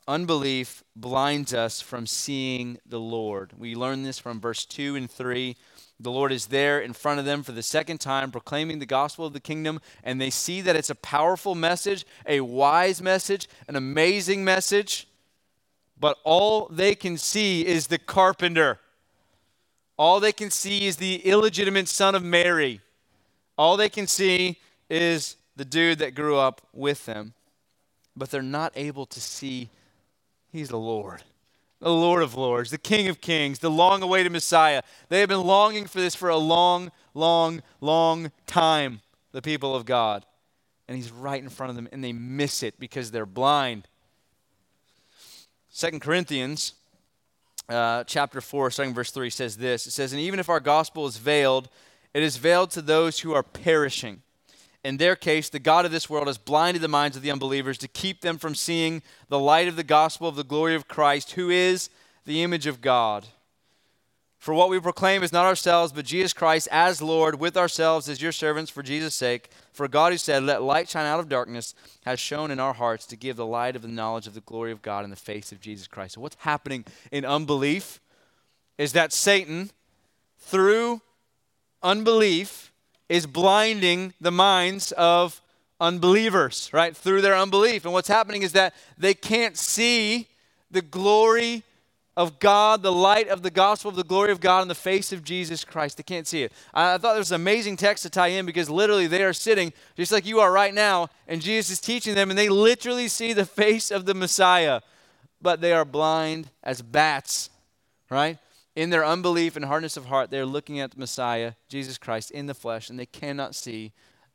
[0.08, 3.54] unbelief blinds us from seeing the Lord.
[3.58, 5.56] We learn this from verse 2 and 3.
[6.00, 9.26] The Lord is there in front of them for the second time, proclaiming the gospel
[9.26, 13.76] of the kingdom, and they see that it's a powerful message, a wise message, an
[13.76, 15.08] amazing message,
[15.98, 18.80] but all they can see is the carpenter.
[19.98, 22.82] All they can see is the illegitimate son of Mary.
[23.58, 27.34] All they can see is the dude that grew up with them.
[28.18, 29.70] But they're not able to see
[30.56, 31.22] He's the Lord,
[31.82, 34.84] the Lord of Lords, the King of Kings, the long awaited Messiah.
[35.10, 39.02] They have been longing for this for a long, long, long time,
[39.34, 40.26] the people of God.
[40.88, 43.90] And He's right in front of them, and they miss it because they're blind.
[45.68, 46.76] Second Corinthians
[47.68, 51.06] uh, chapter 4, starting verse 3 says this It says, And even if our gospel
[51.06, 51.68] is veiled,
[52.14, 54.22] it is veiled to those who are perishing
[54.86, 57.80] in their case, the God of this world has blinded the minds of the unbelievers
[57.80, 61.32] to keep them from seeing the light of the gospel of the glory of Christ,
[61.32, 61.90] who is
[62.24, 63.26] the image of God.
[64.38, 68.22] For what we proclaim is not ourselves, but Jesus Christ as Lord, with ourselves as
[68.22, 69.50] your servants for Jesus' sake.
[69.74, 71.74] For God, who said, Let light shine out of darkness,
[72.06, 74.72] has shown in our hearts to give the light of the knowledge of the glory
[74.72, 76.14] of God in the face of Jesus Christ.
[76.14, 78.00] So, what's happening in unbelief
[78.78, 79.72] is that Satan,
[80.38, 81.02] through
[81.82, 82.72] unbelief,
[83.10, 85.42] is blinding the minds of
[85.80, 86.96] unbelievers, right?
[86.96, 87.86] Through their unbelief.
[87.86, 90.28] And what's happening is that they can't see
[90.72, 91.64] the glory
[92.18, 95.12] of God, the light of the gospel of the glory of God in the face
[95.12, 95.98] of Jesus Christ.
[95.98, 96.54] They can't see it.
[96.74, 99.74] I, thought there was an amazing text to tie in because literally they are sitting
[99.98, 103.34] just like you are right now, and Jesus is teaching them, and they literally see
[103.34, 104.80] the face of the Messiah,
[105.42, 107.50] but they are blind as bats,
[108.10, 108.38] right?
[108.76, 112.46] In their unbelief and hardness of heart, they're looking at the Messiah, Jesus Christ, in
[112.46, 113.94] the flesh, and they cannot see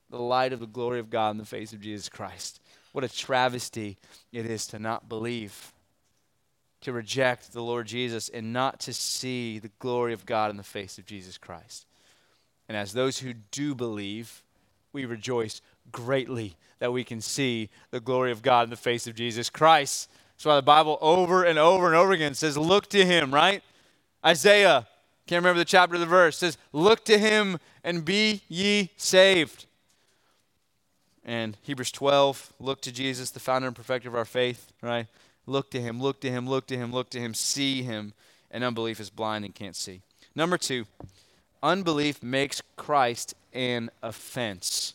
[0.09, 2.61] the light of the glory of God in the face of Jesus Christ.
[2.93, 3.99] What a travesty
[4.33, 5.73] it is to not believe,
[6.81, 10.63] to reject the Lord Jesus, and not to see the glory of God in the
[10.63, 11.87] face of Jesus Christ.
[12.69, 14.43] And as those who do believe,
[14.93, 15.61] we rejoice
[15.93, 20.09] greatly that we can see the glory of God in the face of Jesus Christ.
[20.35, 23.63] That's why the Bible over and over and over again says, Look to him, right?
[24.25, 24.87] Isaiah,
[25.27, 29.67] can't remember the chapter of the verse, says, Look to him and be ye saved.
[31.25, 35.07] And Hebrews 12, look to Jesus, the founder and perfecter of our faith, right?
[35.47, 38.15] Look to him, look to him, look to him, look to him, see him.
[38.51, 40.01] And unbelief is blind and can't see.
[40.35, 40.87] Number two,
[41.63, 44.95] unbelief makes Christ an offense.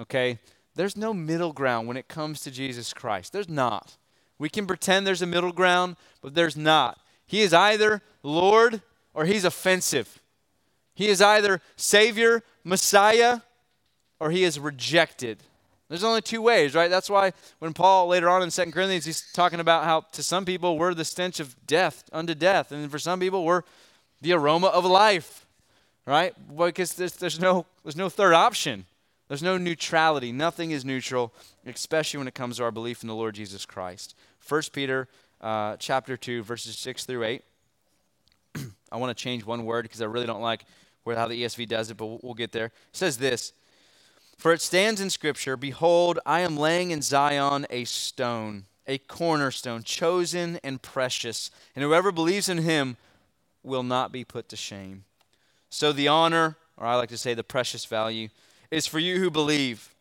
[0.00, 0.38] Okay?
[0.74, 3.32] There's no middle ground when it comes to Jesus Christ.
[3.32, 3.96] There's not.
[4.38, 6.98] We can pretend there's a middle ground, but there's not.
[7.30, 8.82] He is either Lord
[9.14, 10.18] or he's offensive.
[10.96, 13.42] He is either Savior, Messiah,
[14.18, 15.38] or he is rejected.
[15.88, 16.90] There's only two ways, right?
[16.90, 20.44] That's why when Paul later on in 2 Corinthians, he's talking about how to some
[20.44, 23.62] people we're the stench of death unto death, and for some people we're
[24.20, 25.46] the aroma of life,
[26.06, 26.34] right?
[26.56, 28.86] Because there's, there's, no, there's no third option.
[29.28, 30.32] There's no neutrality.
[30.32, 31.32] Nothing is neutral,
[31.64, 34.16] especially when it comes to our belief in the Lord Jesus Christ.
[34.48, 35.06] 1 Peter
[35.40, 37.42] uh, chapter 2, verses 6 through 8.
[38.92, 40.64] I want to change one word because I really don't like
[41.04, 42.66] where, how the ESV does it, but we'll, we'll get there.
[42.66, 43.52] It says this
[44.38, 49.82] For it stands in Scripture, Behold, I am laying in Zion a stone, a cornerstone,
[49.82, 52.96] chosen and precious, and whoever believes in him
[53.62, 55.04] will not be put to shame.
[55.70, 58.28] So the honor, or I like to say the precious value,
[58.70, 59.94] is for you who believe.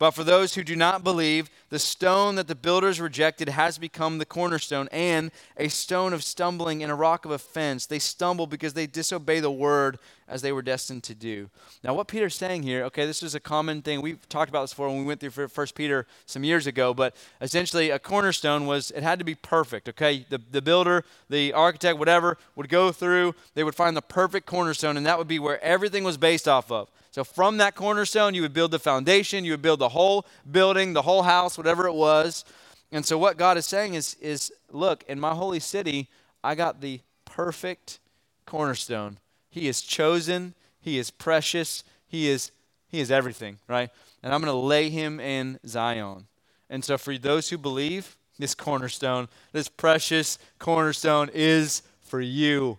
[0.00, 4.16] But for those who do not believe, the stone that the builders rejected has become
[4.16, 7.84] the cornerstone and a stone of stumbling and a rock of offense.
[7.84, 11.50] They stumble because they disobey the word as they were destined to do.
[11.84, 14.00] Now, what Peter's saying here, okay, this is a common thing.
[14.00, 17.14] We've talked about this before when we went through First Peter some years ago, but
[17.42, 20.24] essentially a cornerstone was, it had to be perfect, okay?
[20.30, 24.96] The, the builder, the architect, whatever, would go through, they would find the perfect cornerstone,
[24.96, 26.88] and that would be where everything was based off of.
[27.10, 30.92] So from that cornerstone, you would build the foundation, you would build the whole building,
[30.92, 32.44] the whole house, whatever it was.
[32.92, 36.08] And so what God is saying is, is look, in my holy city,
[36.42, 37.98] I got the perfect
[38.46, 39.18] cornerstone.
[39.50, 42.52] He is chosen, he is precious, he is
[42.90, 43.88] he is everything, right?
[44.22, 46.26] And I'm going to lay him in Zion.
[46.68, 52.78] And so for those who believe, this cornerstone, this precious cornerstone is for you.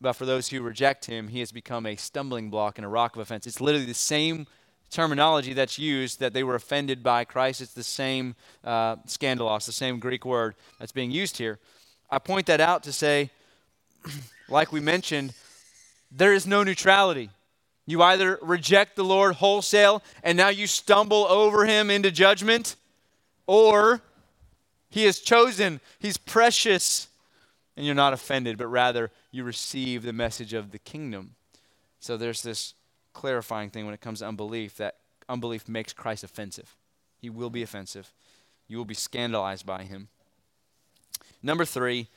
[0.00, 3.16] But for those who reject him, he has become a stumbling block and a rock
[3.16, 3.46] of offense.
[3.46, 4.46] It's literally the same
[4.90, 7.60] terminology that's used that they were offended by Christ.
[7.60, 11.58] It's the same uh, scandalos, the same Greek word that's being used here.
[12.10, 13.30] I point that out to say,
[14.48, 15.32] like we mentioned,
[16.10, 17.30] there is no neutrality.
[17.86, 22.76] You either reject the Lord wholesale and now you stumble over him into judgment,
[23.46, 24.02] or
[24.90, 27.08] he is chosen, he's precious,
[27.76, 31.34] and you're not offended, but rather you receive the message of the kingdom.
[32.00, 32.74] So there's this
[33.12, 34.96] clarifying thing when it comes to unbelief that
[35.28, 36.74] unbelief makes Christ offensive.
[37.20, 38.12] He will be offensive.
[38.68, 40.08] You will be scandalized by him.
[41.42, 42.08] Number three,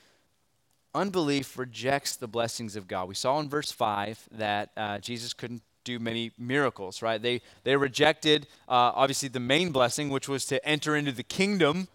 [0.94, 3.08] unbelief rejects the blessings of God.
[3.08, 7.22] We saw in verse 5 that uh, Jesus couldn't do many miracles, right?
[7.22, 11.88] They, they rejected, uh, obviously, the main blessing, which was to enter into the kingdom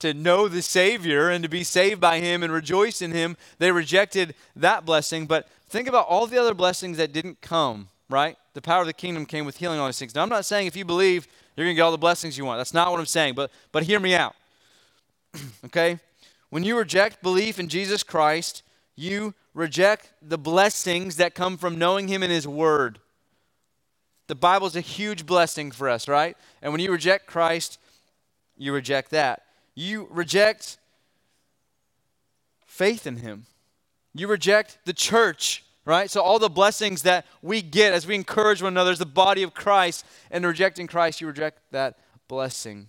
[0.00, 3.36] to know the Savior and to be saved by Him and rejoice in Him.
[3.58, 5.26] They rejected that blessing.
[5.26, 8.36] But think about all the other blessings that didn't come, right?
[8.54, 10.14] The power of the kingdom came with healing all these things.
[10.14, 12.44] Now, I'm not saying if you believe, you're going to get all the blessings you
[12.44, 12.58] want.
[12.58, 13.34] That's not what I'm saying.
[13.34, 14.34] But, but hear me out.
[15.66, 15.98] okay?
[16.50, 18.62] When you reject belief in Jesus Christ,
[18.96, 22.98] you reject the blessings that come from knowing Him in His Word.
[24.26, 26.36] The Bible is a huge blessing for us, right?
[26.62, 27.78] And when you reject Christ,
[28.56, 29.42] you reject that.
[29.74, 30.78] You reject
[32.66, 33.46] faith in Him.
[34.14, 36.10] You reject the church, right?
[36.10, 39.42] So, all the blessings that we get as we encourage one another as the body
[39.42, 42.88] of Christ, and rejecting Christ, you reject that blessing.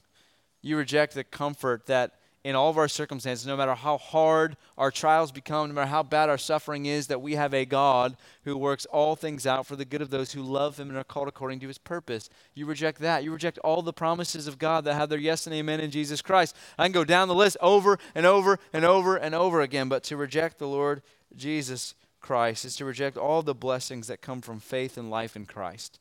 [0.61, 2.13] You reject the comfort that
[2.43, 6.01] in all of our circumstances, no matter how hard our trials become, no matter how
[6.01, 9.75] bad our suffering is, that we have a God who works all things out for
[9.75, 12.29] the good of those who love Him and are called according to His purpose.
[12.55, 13.23] You reject that.
[13.23, 16.21] You reject all the promises of God that have their yes and amen in Jesus
[16.21, 16.55] Christ.
[16.79, 20.03] I can go down the list over and over and over and over again, but
[20.05, 21.03] to reject the Lord
[21.35, 25.45] Jesus Christ is to reject all the blessings that come from faith and life in
[25.45, 26.00] Christ.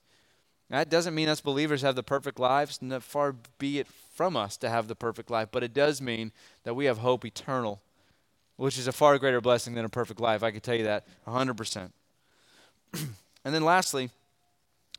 [0.70, 4.70] That doesn't mean us believers have the perfect lives, far be it from us to
[4.70, 6.30] have the perfect life, but it does mean
[6.62, 7.83] that we have hope eternal,
[8.56, 10.44] which is a far greater blessing than a perfect life.
[10.44, 11.90] I can tell you that 100%.
[12.94, 14.11] and then lastly,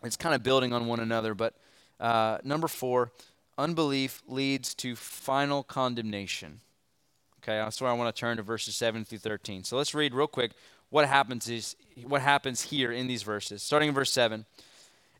[0.04, 1.56] it's kind of building on one another, but
[2.02, 3.14] uh, number four,
[3.58, 6.60] unbelief leads to final condemnation.
[7.42, 9.64] Okay, that's where I want to turn to verses 7 through 13.
[9.64, 10.52] So let's read real quick
[10.90, 13.64] what happens is what happens here in these verses.
[13.64, 14.46] Starting in verse 7.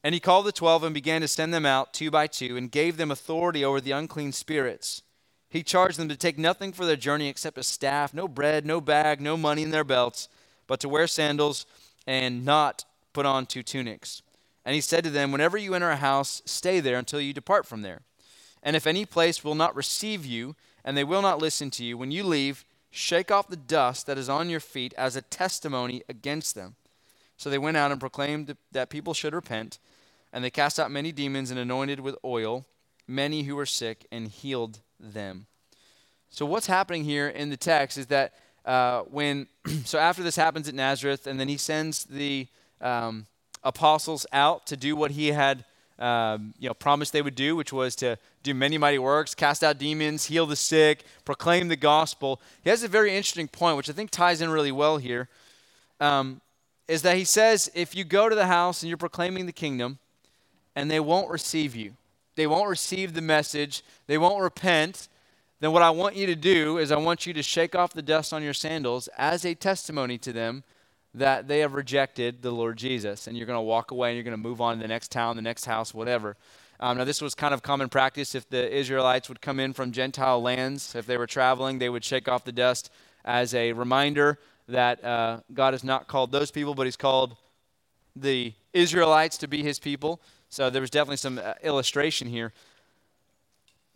[0.04, 2.72] And he called the twelve and began to send them out two by two and
[2.72, 5.04] gave them authority over the unclean spirits.
[5.50, 8.80] He charged them to take nothing for their journey except a staff, no bread, no
[8.80, 10.30] bag, no money in their belts,
[10.66, 11.66] but to wear sandals
[12.08, 14.22] and not put on two tunics.
[14.64, 17.66] And he said to them, Whenever you enter a house, stay there until you depart
[17.66, 18.02] from there.
[18.64, 21.98] And if any place will not receive you, and they will not listen to you,
[21.98, 26.04] when you leave, shake off the dust that is on your feet as a testimony
[26.08, 26.76] against them.
[27.42, 29.80] So they went out and proclaimed that people should repent.
[30.32, 32.68] And they cast out many demons and anointed with oil
[33.08, 35.48] many who were sick and healed them.
[36.30, 39.48] So, what's happening here in the text is that uh, when,
[39.86, 42.48] so after this happens at Nazareth, and then he sends the
[42.80, 43.26] um,
[43.64, 45.66] apostles out to do what he had
[45.98, 49.64] um, you know, promised they would do, which was to do many mighty works, cast
[49.64, 52.40] out demons, heal the sick, proclaim the gospel.
[52.64, 55.28] He has a very interesting point, which I think ties in really well here.
[56.00, 56.40] Um,
[56.88, 60.00] is that he says, if you go to the house and you're proclaiming the kingdom,
[60.76, 61.94] and they won't receive you.
[62.36, 63.84] They won't receive the message.
[64.08, 65.08] They won't repent.
[65.60, 68.02] Then, what I want you to do is, I want you to shake off the
[68.02, 70.64] dust on your sandals as a testimony to them
[71.14, 73.28] that they have rejected the Lord Jesus.
[73.28, 75.12] And you're going to walk away and you're going to move on to the next
[75.12, 76.38] town, the next house, whatever.
[76.80, 78.34] Um, now, this was kind of common practice.
[78.34, 82.04] If the Israelites would come in from Gentile lands, if they were traveling, they would
[82.04, 82.90] shake off the dust
[83.24, 84.40] as a reminder
[84.72, 87.38] that uh, God has not called those people, but He's called
[88.16, 90.22] the Israelites to be His people.
[90.50, 92.52] So there was definitely some uh, illustration here.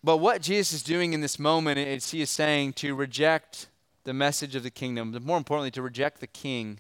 [0.06, 3.68] But what Jesus is doing in this moment is he is saying to reject
[4.04, 6.80] the message of the kingdom, but more importantly, to reject the king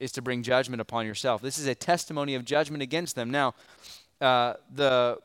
[0.00, 1.42] is to bring judgment upon yourself.
[1.42, 3.30] This is a testimony of judgment against them.
[3.30, 3.54] Now,
[4.22, 5.18] uh, the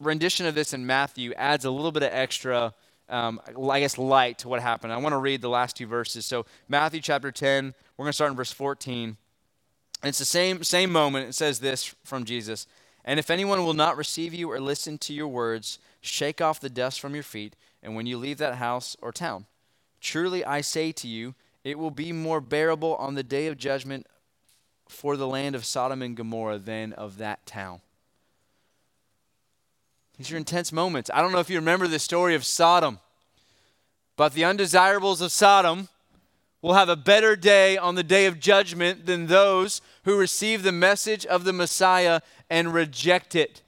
[0.00, 2.72] rendition of this in Matthew adds a little bit of extra,
[3.08, 3.40] um,
[3.70, 4.92] I guess, light to what happened.
[4.92, 6.26] I want to read the last two verses.
[6.26, 9.16] So, Matthew chapter 10, we're going to start in verse 14.
[10.02, 11.28] And it's the same, same moment.
[11.28, 12.66] It says this from Jesus
[13.04, 16.70] And if anyone will not receive you or listen to your words, shake off the
[16.70, 19.46] dust from your feet, and when you leave that house or town,
[20.00, 21.34] truly I say to you,
[21.64, 24.06] it will be more bearable on the day of judgment
[24.88, 27.80] for the land of Sodom and Gomorrah than of that town.
[30.18, 31.10] These are intense moments.
[31.12, 33.00] I don't know if you remember the story of Sodom,
[34.16, 35.88] but the undesirables of Sodom
[36.62, 40.72] will have a better day on the day of judgment than those who receive the
[40.72, 43.62] message of the Messiah and reject it.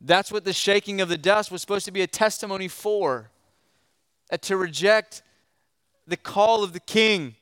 [0.00, 3.30] That's what the shaking of the dust was supposed to be a testimony for.
[4.32, 5.22] Uh, to reject
[6.06, 7.36] the call of the king.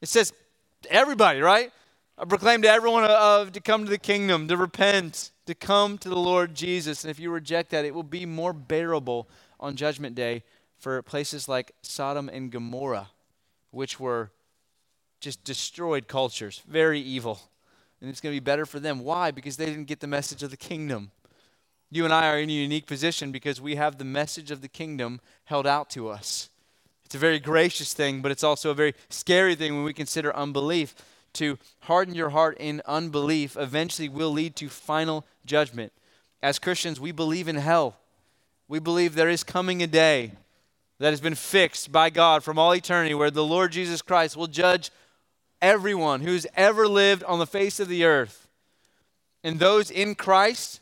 [0.00, 0.32] It says,
[0.90, 1.72] everybody, right?
[2.18, 6.08] I proclaim to everyone of to come to the kingdom, to repent, to come to
[6.08, 7.04] the Lord Jesus.
[7.04, 9.28] And if you reject that, it will be more bearable
[9.58, 10.42] on Judgment Day
[10.78, 13.08] for places like Sodom and Gomorrah,
[13.70, 14.30] which were
[15.20, 17.40] just destroyed cultures, very evil.
[18.00, 19.00] And it's going to be better for them.
[19.00, 19.30] Why?
[19.30, 21.12] Because they didn't get the message of the kingdom.
[21.90, 24.68] You and I are in a unique position because we have the message of the
[24.68, 26.50] kingdom held out to us.
[27.04, 30.34] It's a very gracious thing, but it's also a very scary thing when we consider
[30.34, 30.94] unbelief
[31.34, 35.92] to harden your heart in unbelief eventually will lead to final judgment.
[36.42, 37.96] As Christians, we believe in hell.
[38.68, 40.32] We believe there is coming a day
[40.98, 44.46] that has been fixed by God from all eternity where the Lord Jesus Christ will
[44.46, 44.90] judge
[45.60, 48.48] everyone who's ever lived on the face of the earth.
[49.44, 50.80] And those in Christ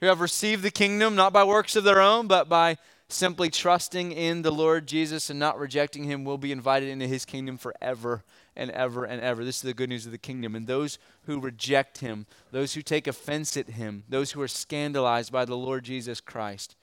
[0.00, 2.76] who have received the kingdom not by works of their own, but by
[3.08, 7.24] simply trusting in the Lord Jesus and not rejecting him will be invited into his
[7.24, 8.22] kingdom forever
[8.56, 9.44] and ever and ever.
[9.44, 10.54] This is the good news of the kingdom.
[10.54, 15.32] And those who reject him, those who take offense at him, those who are scandalized
[15.32, 16.76] by the Lord Jesus Christ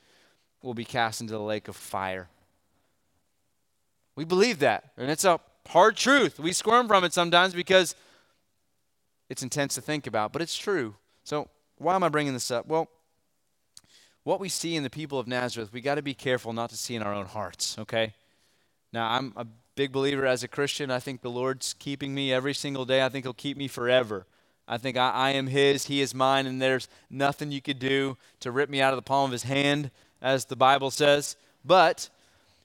[0.62, 2.30] will be cast into the lake of fire.
[4.16, 4.92] We believe that.
[4.98, 6.40] And it's a hard truth.
[6.40, 7.96] We squirm from it sometimes because
[9.30, 10.96] it's intense to think about, but it's true.
[11.24, 11.48] So,
[11.78, 12.68] why am I bringing this up?
[12.68, 12.90] Well,
[14.24, 16.78] what we see in the people of Nazareth, we got to be careful not to
[16.78, 18.14] see in our own hearts, okay?
[18.94, 20.92] Now, I'm a big believer as a Christian.
[20.92, 23.04] I think the Lord's keeping me every single day.
[23.04, 24.26] I think He'll keep me forever.
[24.68, 28.18] I think I, I, am His, He is mine, and there's nothing you could do
[28.40, 29.92] to rip me out of the palm of His hand,
[30.22, 31.36] as the Bible says.
[31.66, 32.10] But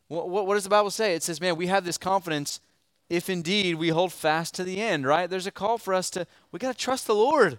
[0.08, 1.14] what, what, what does the Bible say?
[1.14, 2.60] It says, man, we have this confidence
[3.08, 5.30] if indeed we hold fast to the end, right?
[5.30, 7.58] There's a call for us to, we got to trust the Lord,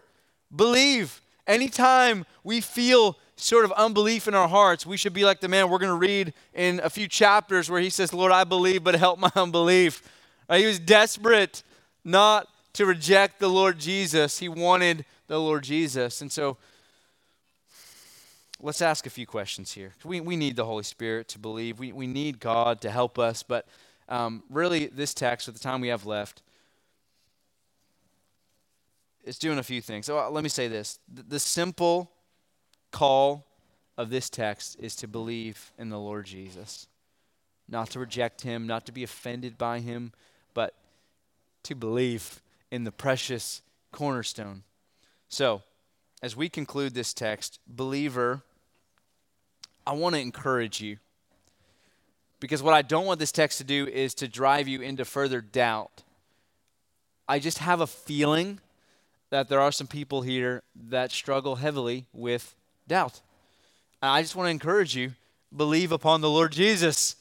[0.53, 1.21] believe.
[1.45, 5.69] Anytime we feel sort of unbelief in our hearts, we should be like the man
[5.69, 8.95] we're going to read in a few chapters where he says, Lord, I believe, but
[8.95, 10.01] help my unbelief.
[10.49, 10.61] Right?
[10.61, 11.63] He was desperate
[12.03, 16.21] not to reject the Lord Jesus, he wanted the Lord Jesus.
[16.21, 16.57] And so,
[18.61, 19.93] let's ask a few questions here.
[20.03, 23.43] We, we need the Holy Spirit to believe, we, we need God to help us,
[23.43, 23.67] but
[24.09, 26.41] um, really, this text, with the time we have left,
[29.23, 30.05] is doing a few things.
[30.05, 32.11] So uh, let me say this the simple
[32.91, 33.45] call
[33.97, 36.87] of this text is to believe in the Lord Jesus,
[37.67, 40.13] not to reject him, not to be offended by him,
[40.53, 40.73] but
[41.63, 43.61] to believe in the precious
[43.91, 44.63] cornerstone.
[45.29, 45.63] So,
[46.21, 48.41] as we conclude this text, believer,
[49.85, 50.97] I want to encourage you.
[52.39, 55.41] Because what I don't want this text to do is to drive you into further
[55.41, 56.03] doubt.
[57.27, 58.59] I just have a feeling
[59.29, 62.55] that there are some people here that struggle heavily with
[62.87, 63.21] doubt.
[64.01, 65.13] I just want to encourage you
[65.55, 67.15] believe upon the Lord Jesus.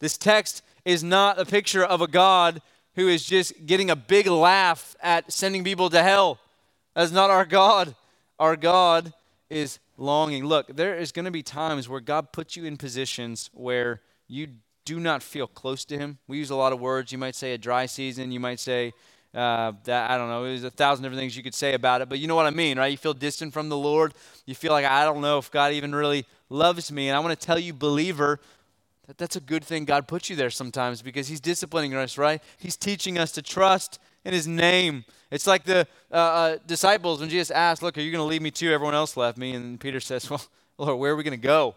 [0.00, 2.62] This text is not a picture of a God
[2.94, 6.38] who is just getting a big laugh at sending people to hell.
[6.94, 7.94] That's not our God.
[8.38, 9.12] Our God
[9.48, 10.44] is longing.
[10.44, 14.48] Look, there is going to be times where God puts you in positions where you
[14.84, 16.18] do not feel close to Him.
[16.26, 17.12] We use a lot of words.
[17.12, 18.32] You might say a dry season.
[18.32, 18.92] You might say
[19.34, 20.44] uh, that I don't know.
[20.44, 22.50] There's a thousand different things you could say about it, but you know what I
[22.50, 22.90] mean, right?
[22.90, 24.12] You feel distant from the Lord.
[24.46, 27.08] You feel like I don't know if God even really loves me.
[27.08, 28.40] And I want to tell you, believer,
[29.06, 29.84] that that's a good thing.
[29.84, 32.42] God puts you there sometimes because He's disciplining us, right?
[32.58, 35.04] He's teaching us to trust in His name.
[35.30, 38.42] It's like the uh, uh, disciples when Jesus asked, "Look, are you going to leave
[38.42, 38.70] me too?
[38.70, 40.44] Everyone else left me." And Peter says, "Well,
[40.78, 41.74] Lord, where are we going to go?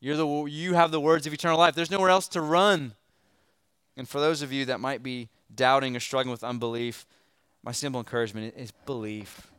[0.00, 1.74] You're the you have the words of eternal life.
[1.74, 2.94] There's nowhere else to run."
[3.96, 7.06] And for those of you that might be doubting or struggling with unbelief,
[7.62, 9.50] my simple encouragement is believe.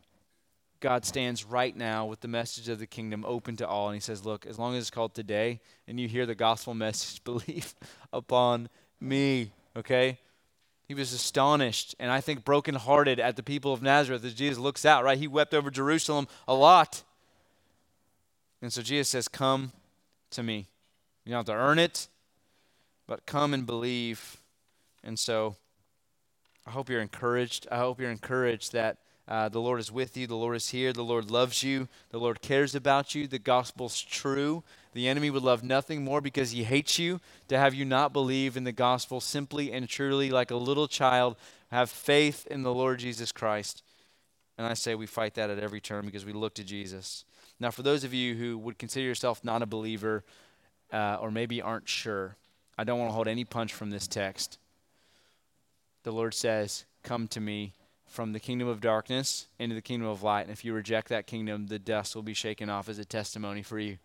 [0.80, 3.88] God stands right now with the message of the kingdom open to all.
[3.88, 6.74] And he says, Look, as long as it's called today and you hear the gospel
[6.74, 7.74] message, believe
[8.12, 8.68] upon
[9.00, 9.52] me.
[9.76, 10.18] Okay?
[10.86, 14.86] He was astonished and I think brokenhearted at the people of Nazareth as Jesus looks
[14.86, 15.18] out, right?
[15.18, 17.02] He wept over Jerusalem a lot.
[18.62, 19.72] And so Jesus says, Come
[20.30, 20.66] to me.
[21.24, 22.08] You don't have to earn it,
[23.06, 24.38] but come and believe.
[25.04, 25.56] And so
[26.68, 27.66] I hope you're encouraged.
[27.72, 30.26] I hope you're encouraged that uh, the Lord is with you.
[30.26, 30.92] The Lord is here.
[30.92, 31.88] The Lord loves you.
[32.10, 33.26] The Lord cares about you.
[33.26, 34.62] The gospel's true.
[34.92, 38.54] The enemy would love nothing more because he hates you to have you not believe
[38.54, 41.36] in the gospel simply and truly, like a little child,
[41.70, 43.82] have faith in the Lord Jesus Christ.
[44.58, 47.24] And I say we fight that at every turn because we look to Jesus.
[47.58, 50.22] Now, for those of you who would consider yourself not a believer
[50.92, 52.36] uh, or maybe aren't sure,
[52.76, 54.58] I don't want to hold any punch from this text.
[56.08, 57.74] The Lord says, Come to me
[58.06, 60.44] from the kingdom of darkness into the kingdom of light.
[60.46, 63.62] And if you reject that kingdom, the dust will be shaken off as a testimony
[63.62, 63.98] for you.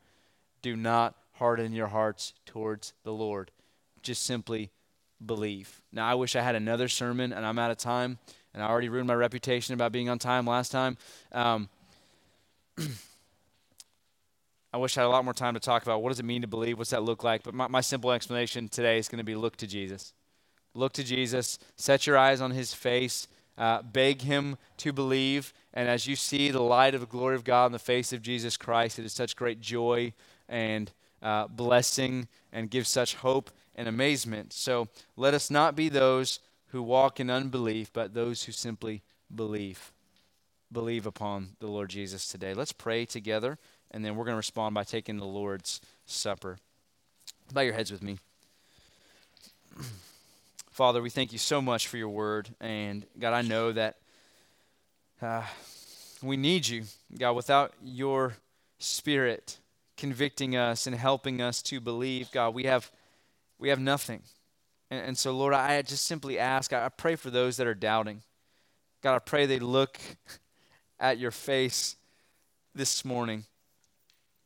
[0.61, 3.51] Do not harden your hearts towards the Lord.
[4.01, 4.69] Just simply
[5.25, 5.81] believe.
[5.93, 8.17] Now, I wish I had another sermon, and I'm out of time,
[8.53, 10.97] and I already ruined my reputation about being on time last time.
[11.31, 11.69] Um,
[14.73, 16.41] I wish I had a lot more time to talk about what does it mean
[16.41, 17.43] to believe, what's that look like.
[17.43, 20.11] But my, my simple explanation today is going to be look to Jesus.
[20.75, 25.53] Look to Jesus, set your eyes on his face, uh, beg Him to believe.
[25.73, 28.21] And as you see the light of the glory of God in the face of
[28.21, 30.13] Jesus Christ, it is such great joy
[30.49, 34.53] and uh, blessing and gives such hope and amazement.
[34.53, 39.01] So let us not be those who walk in unbelief, but those who simply
[39.33, 39.91] believe.
[40.71, 42.53] Believe upon the Lord Jesus today.
[42.53, 43.59] Let's pray together,
[43.91, 46.57] and then we're going to respond by taking the Lord's Supper.
[47.53, 48.17] Bow your heads with me.
[50.73, 52.49] Father, we thank you so much for your word.
[52.59, 53.97] And God, I know that
[55.21, 55.43] uh,
[56.23, 56.85] we need you.
[57.15, 58.37] God, without your
[58.79, 59.59] spirit
[59.97, 62.91] convicting us and helping us to believe, God, we have,
[63.59, 64.23] we have nothing.
[64.89, 68.23] And, and so, Lord, I just simply ask, I pray for those that are doubting.
[69.03, 69.99] God, I pray they look
[70.99, 71.97] at your face
[72.73, 73.43] this morning.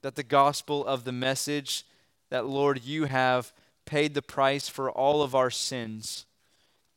[0.01, 1.85] That the gospel of the message
[2.31, 3.53] that, Lord, you have
[3.87, 6.27] paid the price for all of our sins.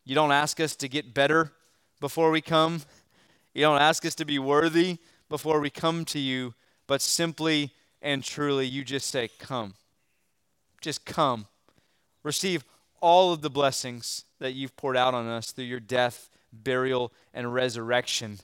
[0.05, 1.53] You don't ask us to get better
[2.01, 2.82] before we come.
[3.55, 4.99] You don't ask us to be worthy
[5.30, 6.55] before we come to you,
[6.86, 7.72] but simply
[8.03, 9.74] and truly, you just say, Come.
[10.80, 11.47] Just come.
[12.22, 12.64] Receive
[13.01, 17.53] all of the blessings that you've poured out on us through your death, burial, and
[17.55, 18.41] resurrection.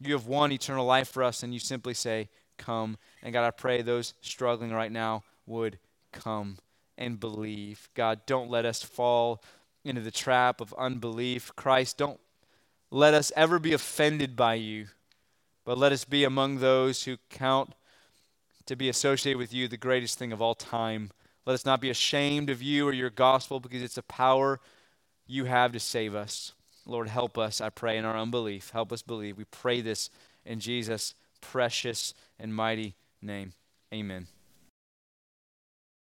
[0.00, 2.28] You have won eternal life for us, and you simply say,
[2.58, 2.98] Come.
[3.22, 5.78] And God, I pray those struggling right now would
[6.12, 6.58] come
[6.96, 7.88] and believe.
[7.94, 9.42] God, don't let us fall
[9.84, 11.54] into the trap of unbelief.
[11.56, 12.20] Christ, don't
[12.90, 14.86] let us ever be offended by you,
[15.64, 17.74] but let us be among those who count
[18.66, 21.10] to be associated with you, the greatest thing of all time.
[21.46, 24.60] Let us not be ashamed of you or your gospel because it's a power
[25.26, 26.52] you have to save us.
[26.86, 28.70] Lord, help us, I pray, in our unbelief.
[28.70, 29.36] Help us believe.
[29.36, 30.10] We pray this
[30.44, 33.52] in Jesus' precious and mighty name.
[33.92, 34.33] Amen.